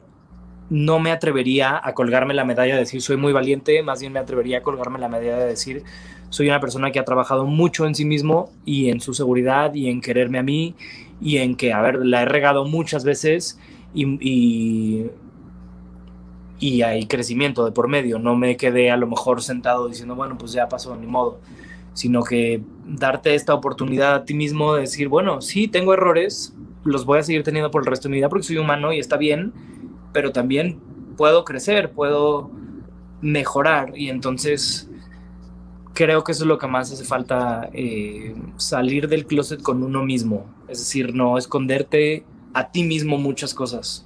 no 0.70 1.00
me 1.00 1.12
atrevería 1.12 1.82
a 1.84 1.94
colgarme 1.94 2.34
la 2.34 2.46
medalla 2.46 2.76
de 2.76 2.80
decir 2.80 3.02
soy 3.02 3.18
muy 3.18 3.34
valiente, 3.34 3.84
más 3.84 4.00
bien 4.00 4.14
me 4.14 4.20
atrevería 4.20 4.60
a 4.60 4.64
colgarme 4.64 5.00
la 5.00 5.10
medalla 5.10 5.38
de 5.38 5.46
decir 5.48 5.84
soy 6.30 6.48
una 6.48 6.62
persona 6.62 6.92
que 6.92 7.00
ha 7.00 7.04
trabajado 7.04 7.46
mucho 7.46 7.86
en 7.86 7.94
sí 7.94 8.06
mismo 8.06 8.54
y 8.64 8.90
en 8.90 9.02
su 9.02 9.14
seguridad 9.14 9.74
y 9.74 9.90
en 9.90 10.00
quererme 10.00 10.38
a 10.40 10.44
mí 10.44 10.76
y 11.22 11.38
en 11.38 11.56
que, 11.56 11.74
a 11.74 11.82
ver, 11.82 12.06
la 12.06 12.22
he 12.22 12.26
regado 12.26 12.66
muchas 12.66 13.04
veces 13.04 13.60
y, 13.94 15.08
y 16.60 16.82
hay 16.82 17.06
crecimiento 17.08 17.66
de 17.66 17.72
por 17.72 17.88
medio. 17.88 18.20
No 18.20 18.36
me 18.36 18.58
quedé 18.58 18.92
a 18.92 18.98
lo 18.98 19.08
mejor 19.08 19.42
sentado 19.42 19.88
diciendo, 19.88 20.16
bueno, 20.16 20.38
pues 20.38 20.52
ya 20.52 20.70
pasó, 20.70 20.96
ni 20.96 21.08
modo, 21.08 21.40
sino 21.94 22.24
que 22.24 22.62
darte 22.86 23.36
esta 23.36 23.54
oportunidad 23.54 24.16
a 24.16 24.26
ti 24.26 24.34
mismo 24.34 24.76
de 24.76 24.82
decir, 24.82 25.08
bueno, 25.08 25.42
sí, 25.42 25.68
tengo 25.68 25.94
errores, 25.94 26.56
los 26.84 27.06
voy 27.06 27.20
a 27.20 27.24
seguir 27.24 27.44
teniendo 27.44 27.72
por 27.72 27.82
el 27.82 27.88
resto 27.88 28.08
de 28.08 28.12
mi 28.12 28.18
vida 28.18 28.30
porque 28.30 28.44
soy 28.44 28.58
humano 28.58 28.94
y 28.94 29.00
está 29.00 29.18
bien, 29.18 29.54
pero 30.14 30.32
también 30.32 30.80
puedo 31.18 31.44
crecer, 31.44 31.92
puedo 31.92 32.52
mejorar 33.22 33.98
y 33.98 34.10
entonces 34.10 34.89
creo 36.00 36.24
que 36.24 36.32
eso 36.32 36.46
es 36.46 36.48
lo 36.48 36.58
que 36.58 36.68
más 36.68 36.94
hace 36.94 37.04
falta, 37.04 37.70
eh, 37.74 38.34
salir 38.56 39.10
del 39.10 39.26
closet 39.26 39.62
con 39.62 39.84
uno 39.84 40.02
mismo, 40.06 40.46
es 40.70 40.80
decir, 40.80 41.14
no 41.14 41.38
esconderte 41.38 42.24
a 42.54 42.72
ti 42.72 42.84
mismo 42.84 43.18
muchas 43.18 43.54
cosas 43.54 44.06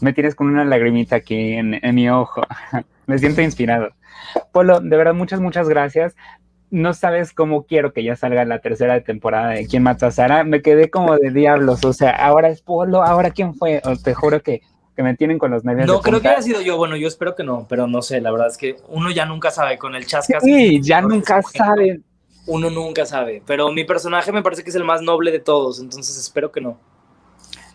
me 0.00 0.12
tienes 0.12 0.34
con 0.34 0.48
una 0.48 0.64
lagrimita 0.64 1.16
aquí 1.16 1.52
en, 1.52 1.80
mi 1.94 2.08
ojo. 2.08 2.42
me 3.06 3.18
siento 3.18 3.42
inspirado. 3.42 3.90
Polo, 4.52 4.80
de 4.80 4.96
verdad, 4.96 5.14
muchas, 5.14 5.40
muchas 5.40 5.68
gracias. 5.68 6.14
No 6.70 6.92
sabes 6.92 7.32
cómo 7.32 7.64
quiero 7.64 7.92
que 7.92 8.04
ya 8.04 8.14
salga 8.14 8.44
la 8.44 8.58
tercera 8.58 9.00
temporada 9.00 9.50
de 9.50 9.66
Quién 9.66 9.82
mató 9.82 10.06
a 10.06 10.10
Sara. 10.10 10.44
Me 10.44 10.60
quedé 10.60 10.90
como 10.90 11.16
de 11.16 11.30
diablos. 11.30 11.84
O 11.84 11.92
sea, 11.92 12.10
ahora 12.10 12.48
es 12.48 12.60
Polo, 12.60 13.02
ahora 13.02 13.30
quién 13.30 13.54
fue. 13.54 13.80
Te 14.04 14.14
juro 14.14 14.42
que, 14.42 14.60
que 14.98 15.04
me 15.04 15.14
tienen 15.14 15.38
con 15.38 15.52
los 15.52 15.64
nervios. 15.64 15.86
No, 15.86 16.00
creo 16.00 16.20
que 16.20 16.26
haya 16.26 16.42
sido 16.42 16.60
yo. 16.60 16.76
Bueno, 16.76 16.96
yo 16.96 17.06
espero 17.06 17.36
que 17.36 17.44
no, 17.44 17.66
pero 17.68 17.86
no 17.86 18.02
sé. 18.02 18.20
La 18.20 18.32
verdad 18.32 18.48
es 18.48 18.56
que 18.56 18.78
uno 18.88 19.12
ya 19.12 19.26
nunca 19.26 19.52
sabe 19.52 19.78
con 19.78 19.94
el 19.94 20.04
chascas. 20.04 20.42
Sí, 20.42 20.80
ya 20.82 21.00
nunca 21.00 21.40
sabe. 21.40 22.00
Uno 22.48 22.68
nunca 22.68 23.06
sabe. 23.06 23.40
Pero 23.46 23.70
mi 23.70 23.84
personaje 23.84 24.32
me 24.32 24.42
parece 24.42 24.64
que 24.64 24.70
es 24.70 24.74
el 24.74 24.82
más 24.82 25.00
noble 25.00 25.30
de 25.30 25.38
todos. 25.38 25.78
Entonces 25.78 26.18
espero 26.18 26.50
que 26.50 26.60
no. 26.60 26.80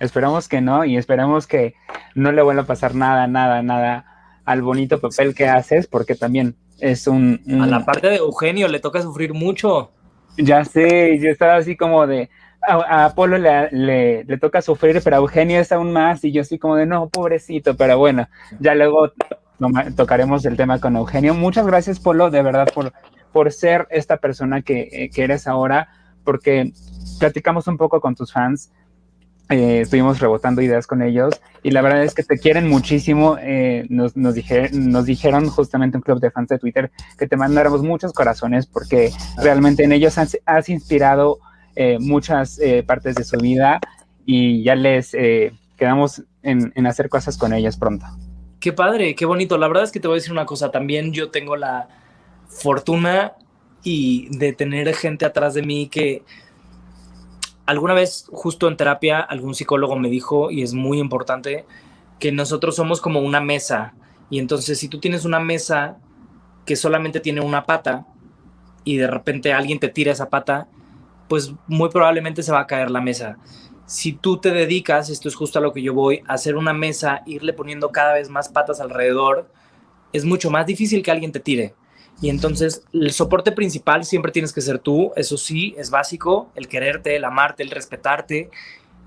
Esperamos 0.02 0.50
que 0.50 0.60
no 0.60 0.84
y 0.84 0.98
esperamos 0.98 1.48
que 1.48 1.76
no 2.14 2.34
le 2.34 2.42
vuelva 2.42 2.64
a 2.64 2.68
pasar 2.68 2.94
nada, 2.94 3.26
nada, 3.28 3.64
nada 3.64 4.42
al 4.44 4.62
bonito 4.62 5.00
papel 5.00 5.34
que 5.34 5.48
haces, 5.48 5.88
porque 5.88 6.16
también 6.16 6.58
es 6.80 7.08
un, 7.08 7.42
A 7.62 7.68
la 7.68 7.86
parte 7.86 8.10
de 8.10 8.18
Eugenio 8.18 8.68
le 8.68 8.82
toca 8.82 9.02
sufrir 9.02 9.34
mucho. 9.34 9.92
Ya 10.36 10.66
sé, 10.66 11.18
yo 11.20 11.30
estaba 11.30 11.56
así 11.56 11.78
como 11.78 12.06
de... 12.06 12.30
A, 12.68 13.06
Apolo 13.06 13.38
le, 13.38 13.70
le, 13.72 14.24
le, 14.24 14.38
toca 14.38 14.62
sufrir, 14.62 15.02
pero 15.04 15.18
a 15.18 15.20
Eugenio 15.20 15.60
es 15.60 15.72
aún 15.72 15.92
más, 15.92 16.24
y 16.24 16.32
yo 16.32 16.42
así 16.42 16.58
como 16.58 16.76
de, 16.76 16.86
no, 16.86 17.10
pobrecito, 17.10 17.76
pero 17.76 17.98
bueno, 17.98 18.28
ya 18.60 18.76
luego 18.76 19.12
tocaremos 19.96 20.46
el 20.46 20.58
tema 20.58 20.80
con 20.80 20.96
Eugenio. 20.96 21.34
Muchas 21.34 21.66
gracias, 21.66 22.00
Polo, 22.00 22.30
de 22.30 22.42
verdad, 22.42 22.68
por, 22.74 22.94
por 23.32 23.52
ser 23.52 23.88
esta 23.90 24.18
persona 24.18 24.62
que, 24.62 25.10
que 25.14 25.24
eres 25.24 25.48
ahora, 25.48 25.90
porque 26.24 26.72
platicamos 27.20 27.68
un 27.68 27.78
poco 27.78 28.00
con 28.00 28.16
tus 28.16 28.32
fans 28.32 28.72
eh, 29.50 29.82
estuvimos 29.82 30.20
rebotando 30.20 30.62
ideas 30.62 30.88
con 30.88 31.02
ellos 31.02 31.40
y 31.64 31.72
la 31.72 31.82
verdad 31.82 32.04
es 32.04 32.14
que 32.16 32.24
te 32.24 32.40
quieren 32.40 32.68
muchísimo. 32.68 33.38
Eh, 33.40 33.86
nos, 33.90 34.16
nos, 34.16 34.36
nos 34.72 35.06
dijeron 35.06 35.50
justamente 35.50 35.98
un 35.98 36.02
club 36.02 36.20
de 36.20 36.32
fans 36.32 36.48
de 36.48 36.60
Twitter 36.60 36.92
que 37.18 37.28
te 37.28 37.36
mandáramos 37.36 37.84
muchos 37.84 38.14
corazones 38.14 38.66
porque 38.66 39.12
realmente 39.38 39.84
en 39.84 39.92
ellos 39.92 40.18
has, 40.18 40.38
has 40.46 40.70
inspirado 40.70 41.40
eh, 41.76 41.98
muchas 42.00 42.60
eh, 42.60 42.84
partes 42.84 43.16
de 43.16 43.24
su 43.24 43.38
vida 43.38 43.80
y 44.26 44.64
ya 44.64 44.76
les 44.76 45.14
eh, 45.14 45.54
quedamos 45.78 46.24
en, 46.42 46.72
en, 46.76 46.88
hacer 46.88 47.10
cosas 47.10 47.38
con 47.38 47.54
ellos 47.54 47.78
pronto. 47.78 48.06
Qué 48.60 48.74
padre, 48.74 49.16
qué 49.16 49.26
bonito. 49.26 49.58
La 49.58 49.68
verdad 49.68 49.84
es 49.84 49.92
que 49.92 50.00
te 50.00 50.08
voy 50.08 50.16
a 50.16 50.20
decir 50.20 50.32
una 50.32 50.46
cosa. 50.46 50.72
También 50.72 51.12
yo 51.14 51.32
tengo 51.32 51.56
la 51.56 51.88
fortuna 52.48 53.34
y 53.84 54.30
de 54.38 54.54
tener 54.54 54.94
gente 54.94 55.26
atrás 55.26 55.54
de 55.54 55.64
mí 55.64 55.88
que 55.88 56.24
alguna 57.66 57.94
vez 57.94 58.26
justo 58.32 58.68
en 58.68 58.78
terapia 58.78 59.20
algún 59.20 59.56
psicólogo 59.56 59.96
me 59.98 60.10
dijo, 60.10 60.52
y 60.52 60.64
es 60.64 60.74
muy 60.74 61.00
importante, 61.00 61.66
que 62.20 62.32
nosotros 62.32 62.76
somos 62.76 63.02
como 63.02 63.20
una 63.20 63.42
mesa. 63.42 63.94
Y 64.30 64.40
entonces 64.40 64.80
si 64.80 64.88
tú 64.88 65.00
tienes 65.00 65.26
una 65.26 65.40
mesa 65.40 65.98
que 66.66 66.76
solamente 66.76 67.20
tiene 67.20 67.42
una 67.42 67.66
pata 67.66 68.06
y 68.86 68.98
de 68.98 69.08
repente 69.08 69.54
alguien 69.54 69.80
te 69.80 69.90
tira 69.90 70.12
esa 70.12 70.30
pata, 70.30 70.68
pues 71.28 71.54
muy 71.68 71.90
probablemente 71.90 72.44
se 72.44 72.52
va 72.52 72.62
a 72.62 72.68
caer 72.68 72.92
la 72.92 73.02
mesa. 73.02 73.38
Si 73.86 74.14
tú 74.14 74.38
te 74.38 74.52
dedicas, 74.52 75.10
esto 75.10 75.28
es 75.28 75.36
justo 75.36 75.60
a 75.60 75.62
lo 75.62 75.74
que 75.74 75.82
yo 75.82 75.94
voy, 75.94 76.24
a 76.28 76.34
hacer 76.34 76.56
una 76.56 76.74
mesa, 76.74 77.22
irle 77.26 77.54
poniendo 77.54 77.90
cada 77.90 78.14
vez 78.14 78.30
más 78.30 78.50
patas 78.50 78.80
alrededor, 78.80 79.50
es 80.14 80.26
mucho 80.26 80.50
más 80.50 80.66
difícil 80.66 81.04
que 81.04 81.12
alguien 81.12 81.32
te 81.32 81.40
tire. 81.40 81.76
Y 82.22 82.30
entonces 82.30 82.86
el 82.94 83.12
soporte 83.12 83.52
principal 83.52 84.06
siempre 84.06 84.32
tienes 84.32 84.54
que 84.54 84.62
ser 84.62 84.80
tú, 84.80 85.12
eso 85.16 85.38
sí, 85.38 85.76
es 85.78 85.90
básico, 85.90 86.52
el 86.56 86.68
quererte, 86.68 87.16
el 87.16 87.26
amarte, 87.26 87.64
el 87.64 87.72
respetarte, 87.72 88.50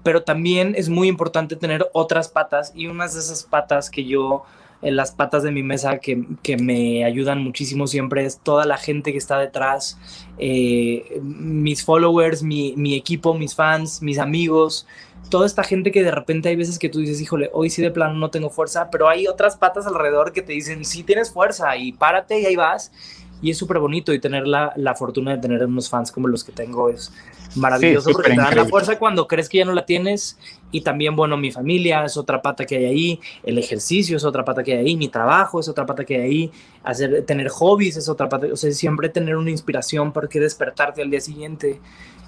pero 0.02 0.22
también 0.22 0.74
es 0.76 0.88
muy 0.88 1.08
importante 1.08 1.56
tener 1.56 1.88
otras 1.92 2.28
patas 2.28 2.72
y 2.74 2.86
unas 2.86 3.14
de 3.14 3.20
esas 3.20 3.44
patas 3.44 3.90
que 3.90 4.04
yo, 4.04 4.44
las 4.82 5.12
patas 5.12 5.42
de 5.42 5.50
mi 5.50 5.62
mesa 5.62 5.98
que, 5.98 6.24
que, 6.42 6.56
me 6.56 7.04
ayudan 7.04 7.42
muchísimo 7.42 7.86
siempre 7.86 8.24
es 8.24 8.38
toda 8.38 8.66
la 8.66 8.76
gente 8.76 9.12
que 9.12 9.18
está 9.18 9.38
detrás, 9.38 9.98
eh, 10.38 11.20
mis 11.22 11.84
followers, 11.84 12.42
mi, 12.42 12.74
mi 12.76 12.94
equipo, 12.94 13.34
mis 13.34 13.54
fans, 13.54 14.02
mis 14.02 14.18
amigos, 14.18 14.86
toda 15.28 15.46
esta 15.46 15.64
gente 15.64 15.90
que 15.92 16.02
de 16.02 16.10
repente 16.10 16.48
hay 16.48 16.56
veces 16.56 16.78
que 16.78 16.88
tú 16.88 17.00
dices, 17.00 17.20
híjole, 17.20 17.50
hoy 17.52 17.70
sí 17.70 17.82
de 17.82 17.90
plano 17.90 18.14
no 18.14 18.30
tengo 18.30 18.50
fuerza, 18.50 18.90
pero 18.90 19.08
hay 19.08 19.26
otras 19.26 19.56
patas 19.56 19.86
alrededor 19.86 20.32
que 20.32 20.42
te 20.42 20.52
dicen, 20.52 20.84
sí 20.84 21.02
tienes 21.02 21.30
fuerza 21.30 21.76
y 21.76 21.92
párate 21.92 22.40
y 22.40 22.46
ahí 22.46 22.56
vas. 22.56 22.92
Y 23.42 23.50
es 23.50 23.58
súper 23.58 23.78
bonito 23.78 24.12
y 24.12 24.18
tener 24.18 24.46
la, 24.46 24.72
la, 24.76 24.94
fortuna 24.94 25.32
de 25.32 25.38
tener 25.38 25.64
unos 25.64 25.90
fans 25.90 26.10
como 26.10 26.28
los 26.28 26.42
que 26.42 26.52
tengo 26.52 26.88
es 26.88 27.12
maravilloso 27.54 28.10
porque 28.10 28.30
te 28.30 28.36
dan 28.36 28.56
la 28.56 28.64
fuerza 28.64 28.98
cuando 28.98 29.26
crees 29.26 29.48
que 29.48 29.58
ya 29.58 29.64
no 29.64 29.72
la 29.72 29.84
tienes 29.84 30.38
y 30.70 30.80
también, 30.80 31.16
bueno, 31.16 31.36
mi 31.36 31.52
familia 31.52 32.04
es 32.04 32.16
otra 32.16 32.42
pata 32.42 32.64
que 32.64 32.76
hay 32.76 32.84
ahí, 32.86 33.20
el 33.42 33.58
ejercicio 33.58 34.16
es 34.16 34.24
otra 34.24 34.44
pata 34.44 34.62
que 34.62 34.72
hay 34.72 34.86
ahí, 34.86 34.96
mi 34.96 35.08
trabajo 35.08 35.60
es 35.60 35.68
otra 35.68 35.86
pata 35.86 36.04
que 36.04 36.16
hay 36.16 36.22
ahí, 36.22 36.52
hacer, 36.82 37.24
tener 37.24 37.48
hobbies 37.48 37.96
es 37.96 38.08
otra 38.08 38.28
pata, 38.28 38.48
o 38.52 38.56
sea, 38.56 38.70
siempre 38.72 39.08
tener 39.08 39.36
una 39.36 39.50
inspiración 39.50 40.12
para 40.12 40.28
que 40.28 40.40
despertarte 40.40 41.02
al 41.02 41.10
día 41.10 41.20
siguiente, 41.20 41.80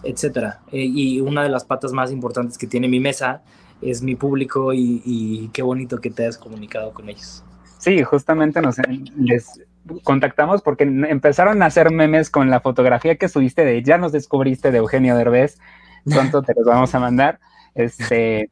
etcétera. 0.03 0.61
Eh, 0.73 0.85
y 0.85 1.21
una 1.21 1.43
de 1.43 1.49
las 1.49 1.65
patas 1.65 1.93
más 1.93 2.13
importantes 2.13 2.59
que 2.59 2.67
tiene 2.67 2.89
mi 2.89 3.01
mesa 3.01 3.43
es 3.83 4.03
mi 4.03 4.15
público 4.15 4.73
y, 4.73 5.03
y 5.05 5.49
qué 5.53 5.63
bonito 5.63 6.01
que 6.01 6.11
te 6.11 6.23
hayas 6.23 6.39
comunicado 6.39 6.93
con 6.93 7.09
ellos. 7.09 7.43
Sí, 7.79 8.03
justamente 8.03 8.61
nos 8.61 8.77
les 9.17 9.61
contactamos 10.03 10.63
porque 10.63 10.85
empezaron 10.85 11.63
a 11.63 11.67
hacer 11.67 11.91
memes 11.91 12.31
con 12.31 12.51
la 12.51 12.61
fotografía 12.61 13.17
que 13.17 13.29
subiste 13.29 13.65
de 13.65 13.83
ya 13.83 13.99
nos 13.99 14.13
descubriste 14.13 14.71
de 14.71 14.79
Eugenio 14.79 15.17
Derbez. 15.17 15.59
Pronto 16.05 16.43
te 16.43 16.55
los 16.55 16.65
vamos 16.65 16.95
a 16.95 17.01
mandar. 17.01 17.39
Este, 17.75 18.51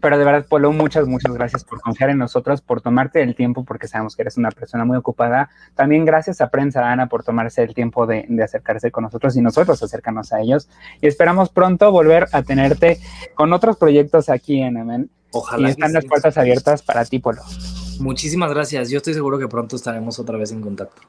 pero 0.00 0.18
de 0.18 0.24
verdad, 0.24 0.46
Polo, 0.48 0.72
muchas, 0.72 1.06
muchas 1.06 1.34
gracias 1.34 1.64
por 1.64 1.80
confiar 1.80 2.10
en 2.10 2.18
nosotros, 2.18 2.60
por 2.60 2.80
tomarte 2.80 3.22
el 3.22 3.34
tiempo, 3.34 3.64
porque 3.64 3.88
sabemos 3.88 4.14
que 4.14 4.22
eres 4.22 4.36
una 4.36 4.50
persona 4.50 4.84
muy 4.84 4.96
ocupada. 4.96 5.50
También 5.74 6.04
gracias 6.04 6.40
a 6.40 6.48
Prensa 6.48 6.90
Ana 6.90 7.08
por 7.08 7.24
tomarse 7.24 7.62
el 7.62 7.74
tiempo 7.74 8.06
de, 8.06 8.24
de 8.28 8.42
acercarse 8.44 8.90
con 8.90 9.04
nosotros 9.04 9.36
y 9.36 9.40
nosotros 9.40 9.82
acercarnos 9.82 10.32
a 10.32 10.40
ellos. 10.40 10.68
Y 11.00 11.08
esperamos 11.08 11.50
pronto 11.50 11.90
volver 11.90 12.28
a 12.32 12.42
tenerte 12.42 12.98
con 13.34 13.52
otros 13.52 13.76
proyectos 13.76 14.28
aquí 14.28 14.60
en 14.60 14.76
Amen. 14.76 15.10
Ojalá. 15.32 15.68
Y 15.68 15.70
están 15.72 15.92
las 15.92 16.06
puertas 16.06 16.38
abiertas 16.38 16.82
para 16.82 17.04
ti, 17.04 17.18
Polo. 17.18 17.42
Muchísimas 17.98 18.50
gracias. 18.50 18.90
Yo 18.90 18.98
estoy 18.98 19.14
seguro 19.14 19.38
que 19.38 19.48
pronto 19.48 19.76
estaremos 19.76 20.18
otra 20.18 20.38
vez 20.38 20.52
en 20.52 20.60
contacto. 20.60 21.02